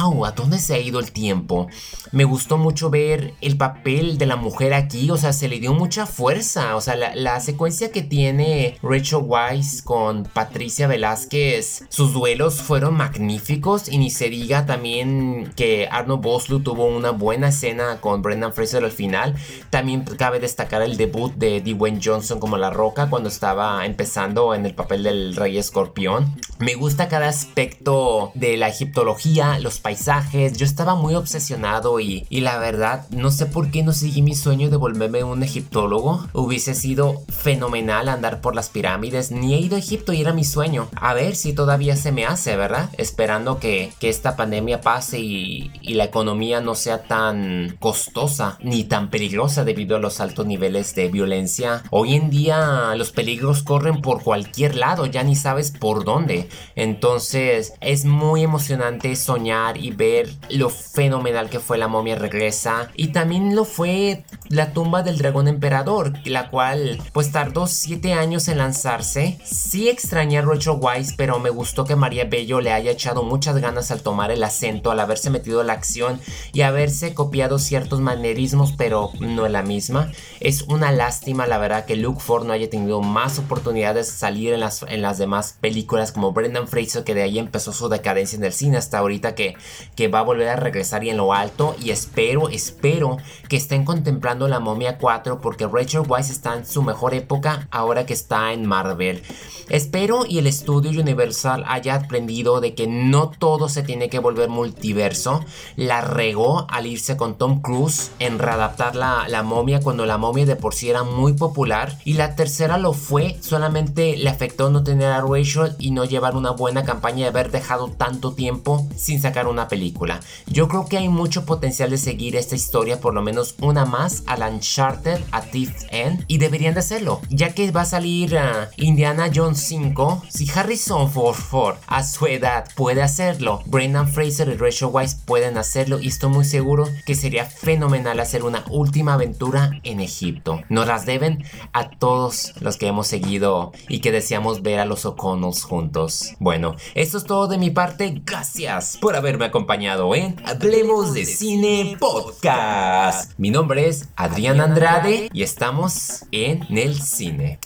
¡Wow! 0.00 0.24
¿A 0.24 0.32
dónde 0.32 0.58
se 0.58 0.74
ha 0.74 0.78
ido 0.78 1.00
el 1.00 1.12
tiempo? 1.12 1.68
Me 2.12 2.24
gustó 2.24 2.58
mucho 2.58 2.90
ver 2.90 3.34
el 3.40 3.56
papel 3.56 4.18
de 4.18 4.26
la 4.26 4.36
mujer 4.36 4.74
aquí, 4.78 5.10
o 5.10 5.16
sea, 5.16 5.32
se 5.32 5.48
le 5.48 5.60
dio 5.60 5.74
mucha 5.74 6.06
fuerza, 6.06 6.76
o 6.76 6.80
sea, 6.80 6.96
la, 6.96 7.38
secuencia 7.40 7.92
que 7.92 8.02
tiene 8.02 8.78
Rachel 8.82 9.20
Weisz 9.22 9.82
con 9.82 10.24
Patricia 10.24 10.86
Velázquez, 10.86 11.84
sus 11.88 12.12
duelos 12.12 12.60
fueron 12.60 12.96
magníficos 12.96 13.88
y 13.88 13.98
ni 13.98 14.10
se 14.10 14.28
diga 14.28 14.66
también 14.66 15.52
que 15.54 15.88
Arno 15.90 16.18
Boslu 16.18 16.60
tuvo 16.60 16.86
una 16.86 17.10
buena 17.10 17.48
escena 17.48 18.00
con 18.00 18.22
Brendan 18.22 18.52
Fraser 18.52 18.84
al 18.84 18.90
final. 18.90 19.36
También 19.70 20.02
cabe 20.02 20.40
destacar 20.40 20.82
el 20.82 20.96
debut 20.96 21.32
de 21.34 21.60
Dwayne 21.60 22.00
Johnson 22.02 22.40
como 22.40 22.56
La 22.56 22.70
Roca 22.70 23.08
cuando 23.08 23.28
estaba 23.28 23.86
empezando 23.86 24.54
en 24.54 24.66
el 24.66 24.74
papel 24.74 25.02
del 25.02 25.36
Rey 25.36 25.58
Escorpión. 25.58 26.34
Me 26.58 26.74
gusta 26.74 27.08
cada 27.08 27.28
aspecto 27.28 28.32
de 28.34 28.56
la 28.56 28.68
egiptología, 28.68 29.58
los 29.58 29.78
paisajes. 29.78 30.56
Yo 30.56 30.64
estaba 30.64 30.94
muy 30.94 31.14
obsesionado 31.14 32.00
y, 32.00 32.26
y 32.28 32.40
la 32.40 32.58
verdad 32.58 33.06
no 33.10 33.30
sé 33.30 33.46
por 33.46 33.70
qué 33.70 33.82
no 33.82 33.92
seguí 33.92 34.22
mi 34.22 34.34
sueño 34.34 34.67
de 34.68 34.76
volverme 34.76 35.24
un 35.24 35.42
egiptólogo. 35.42 36.26
Hubiese 36.32 36.74
sido 36.74 37.22
fenomenal 37.28 38.08
andar 38.08 38.40
por 38.40 38.54
las 38.54 38.68
pirámides. 38.68 39.30
Ni 39.30 39.54
he 39.54 39.60
ido 39.60 39.76
a 39.76 39.78
Egipto 39.78 40.12
y 40.12 40.20
era 40.20 40.32
mi 40.32 40.44
sueño. 40.44 40.88
A 40.94 41.14
ver 41.14 41.36
si 41.36 41.52
todavía 41.52 41.96
se 41.96 42.12
me 42.12 42.26
hace, 42.26 42.56
¿verdad? 42.56 42.90
Esperando 42.96 43.58
que, 43.58 43.92
que 43.98 44.08
esta 44.08 44.36
pandemia 44.36 44.80
pase 44.80 45.18
y, 45.18 45.70
y 45.82 45.94
la 45.94 46.04
economía 46.04 46.60
no 46.60 46.74
sea 46.74 47.02
tan 47.04 47.76
costosa 47.80 48.58
ni 48.60 48.84
tan 48.84 49.10
peligrosa 49.10 49.64
debido 49.64 49.96
a 49.96 50.00
los 50.00 50.20
altos 50.20 50.46
niveles 50.46 50.94
de 50.94 51.08
violencia. 51.08 51.82
Hoy 51.90 52.14
en 52.14 52.30
día 52.30 52.94
los 52.96 53.12
peligros 53.12 53.62
corren 53.62 54.00
por 54.00 54.22
cualquier 54.22 54.76
lado, 54.76 55.06
ya 55.06 55.22
ni 55.22 55.36
sabes 55.36 55.70
por 55.70 56.04
dónde. 56.04 56.48
Entonces 56.76 57.74
es 57.80 58.04
muy 58.04 58.42
emocionante 58.42 59.14
soñar 59.16 59.76
y 59.76 59.90
ver 59.90 60.28
lo 60.50 60.70
fenomenal 60.70 61.48
que 61.50 61.60
fue 61.60 61.78
la 61.78 61.88
momia 61.88 62.16
regresa. 62.16 62.90
Y 62.94 63.08
también 63.08 63.54
lo 63.54 63.64
fue 63.64 64.24
La 64.48 64.72
tumba 64.72 65.02
del 65.02 65.18
dragón 65.18 65.46
emperador, 65.46 66.14
la 66.24 66.48
cual 66.48 66.98
pues 67.12 67.30
tardó 67.32 67.66
7 67.66 68.14
años 68.14 68.48
en 68.48 68.56
lanzarse. 68.56 69.38
Sí 69.44 69.90
extrañé 69.90 70.38
a 70.38 70.42
Rachel 70.42 70.78
Weisz, 70.80 71.14
pero 71.16 71.38
me 71.38 71.50
gustó 71.50 71.84
que 71.84 71.96
María 71.96 72.24
Bello 72.24 72.62
le 72.62 72.72
haya 72.72 72.90
echado 72.90 73.22
muchas 73.22 73.58
ganas 73.58 73.90
al 73.90 74.00
tomar 74.00 74.30
el 74.30 74.42
acento, 74.42 74.90
al 74.90 75.00
haberse 75.00 75.28
metido 75.28 75.60
en 75.60 75.66
la 75.66 75.74
acción 75.74 76.18
y 76.54 76.62
haberse 76.62 77.12
copiado 77.12 77.58
ciertos 77.58 78.00
manerismos, 78.00 78.72
pero 78.72 79.10
no 79.20 79.46
la 79.48 79.62
misma. 79.62 80.10
Es 80.40 80.62
una 80.62 80.92
lástima, 80.92 81.46
la 81.46 81.58
verdad, 81.58 81.84
que 81.84 81.96
Luke 81.96 82.20
Ford 82.20 82.46
no 82.46 82.54
haya 82.54 82.70
tenido 82.70 83.02
más 83.02 83.38
oportunidades 83.38 84.06
de 84.06 84.12
salir 84.12 84.54
en 84.54 84.60
las, 84.60 84.82
en 84.88 85.02
las 85.02 85.18
demás 85.18 85.58
películas 85.60 86.10
como 86.10 86.32
Brendan 86.32 86.68
Fraser, 86.68 87.04
que 87.04 87.14
de 87.14 87.22
ahí 87.22 87.38
empezó 87.38 87.74
su 87.74 87.90
decadencia 87.90 88.36
en 88.36 88.44
el 88.44 88.54
cine 88.54 88.78
hasta 88.78 88.98
ahorita 88.98 89.34
que, 89.34 89.56
que 89.94 90.08
va 90.08 90.20
a 90.20 90.22
volver 90.22 90.48
a 90.48 90.56
regresar 90.56 91.04
y 91.04 91.10
en 91.10 91.18
lo 91.18 91.34
alto. 91.34 91.76
Y 91.82 91.90
espero, 91.90 92.48
espero 92.48 93.18
que 93.48 93.56
estén 93.56 93.84
contemplando 93.84 94.37
la 94.46 94.60
momia 94.60 94.98
4 94.98 95.40
porque 95.40 95.66
Rachel 95.66 96.02
Weisz 96.06 96.30
está 96.30 96.54
en 96.54 96.66
su 96.66 96.82
mejor 96.82 97.14
época 97.14 97.66
ahora 97.72 98.06
que 98.06 98.12
está 98.12 98.52
en 98.52 98.66
Marvel. 98.66 99.22
Espero 99.68 100.24
y 100.26 100.38
el 100.38 100.46
estudio 100.46 100.98
Universal 101.00 101.62
haya 101.66 101.94
aprendido 101.94 102.60
de 102.60 102.74
que 102.74 102.86
no 102.86 103.30
todo 103.38 103.68
se 103.68 103.82
tiene 103.82 104.08
que 104.08 104.18
volver 104.18 104.48
multiverso. 104.48 105.44
La 105.76 106.00
regó 106.00 106.66
al 106.70 106.86
irse 106.86 107.18
con 107.18 107.36
Tom 107.36 107.60
Cruise 107.60 108.10
en 108.18 108.38
readaptar 108.38 108.96
la, 108.96 109.26
la 109.28 109.42
momia 109.42 109.80
cuando 109.80 110.06
la 110.06 110.16
momia 110.16 110.46
de 110.46 110.56
por 110.56 110.74
sí 110.74 110.88
era 110.88 111.02
muy 111.02 111.34
popular. 111.34 111.98
Y 112.04 112.14
la 112.14 112.34
tercera 112.34 112.78
lo 112.78 112.94
fue, 112.94 113.36
solamente 113.40 114.16
le 114.16 114.30
afectó 114.30 114.70
no 114.70 114.84
tener 114.84 115.12
a 115.12 115.20
Rachel 115.20 115.76
y 115.78 115.90
no 115.90 116.04
llevar 116.04 116.34
una 116.34 116.50
buena 116.50 116.84
campaña 116.84 117.24
de 117.24 117.28
haber 117.28 117.50
dejado 117.50 117.88
tanto 117.88 118.32
tiempo 118.32 118.86
sin 118.96 119.20
sacar 119.20 119.46
una 119.46 119.68
película. 119.68 120.20
Yo 120.46 120.68
creo 120.68 120.86
que 120.86 120.98
hay 120.98 121.08
mucho 121.08 121.44
potencial 121.44 121.90
de 121.90 121.98
seguir 121.98 122.36
esta 122.36 122.54
historia, 122.54 123.00
por 123.00 123.14
lo 123.14 123.22
menos 123.22 123.54
una 123.60 123.84
más, 123.84 124.22
a 124.28 124.36
la 124.36 124.48
Uncharted, 124.48 125.18
a 125.32 125.42
Thief's 125.42 125.86
End, 125.90 126.24
y 126.28 126.38
deberían 126.38 126.74
de 126.74 126.80
hacerlo, 126.80 127.20
ya 127.30 127.54
que 127.54 127.70
va 127.70 127.82
a 127.82 127.86
salir 127.86 128.34
uh, 128.34 128.68
Indiana 128.76 129.30
Jones 129.34 129.60
5. 129.60 130.24
Si 130.28 130.48
Harrison 130.54 131.10
Ford, 131.10 131.76
a 131.86 132.04
su 132.04 132.26
edad 132.26 132.68
puede 132.76 133.02
hacerlo, 133.02 133.62
Brendan 133.66 134.08
Fraser 134.08 134.48
y 134.48 134.56
Rachel 134.56 134.88
Weisz 134.92 135.16
pueden 135.24 135.58
hacerlo, 135.58 135.98
y 135.98 136.08
estoy 136.08 136.30
muy 136.30 136.44
seguro 136.44 136.88
que 137.06 137.14
sería 137.14 137.46
fenomenal 137.46 138.20
hacer 138.20 138.44
una 138.44 138.64
última 138.70 139.14
aventura 139.14 139.80
en 139.82 140.00
Egipto. 140.00 140.62
Nos 140.68 140.86
las 140.86 141.06
deben 141.06 141.44
a 141.72 141.90
todos 141.90 142.52
los 142.60 142.76
que 142.76 142.86
hemos 142.86 143.06
seguido 143.06 143.72
y 143.88 144.00
que 144.00 144.12
deseamos 144.12 144.62
ver 144.62 144.80
a 144.80 144.84
los 144.84 145.06
O'Connells 145.06 145.64
juntos. 145.64 146.34
Bueno, 146.38 146.76
esto 146.94 147.18
es 147.18 147.24
todo 147.24 147.48
de 147.48 147.58
mi 147.58 147.70
parte. 147.70 148.22
Gracias 148.24 148.98
por 149.00 149.16
haberme 149.16 149.46
acompañado 149.46 150.14
en 150.14 150.36
Hablemos 150.44 151.14
de 151.14 151.24
Cine 151.24 151.96
Podcast. 151.98 153.32
Mi 153.38 153.50
nombre 153.50 153.88
es 153.88 154.08
Adrián 154.20 154.60
Andrade 154.60 155.28
y 155.32 155.44
estamos 155.44 156.24
en 156.32 156.76
el 156.76 157.00
cine. 157.00 157.60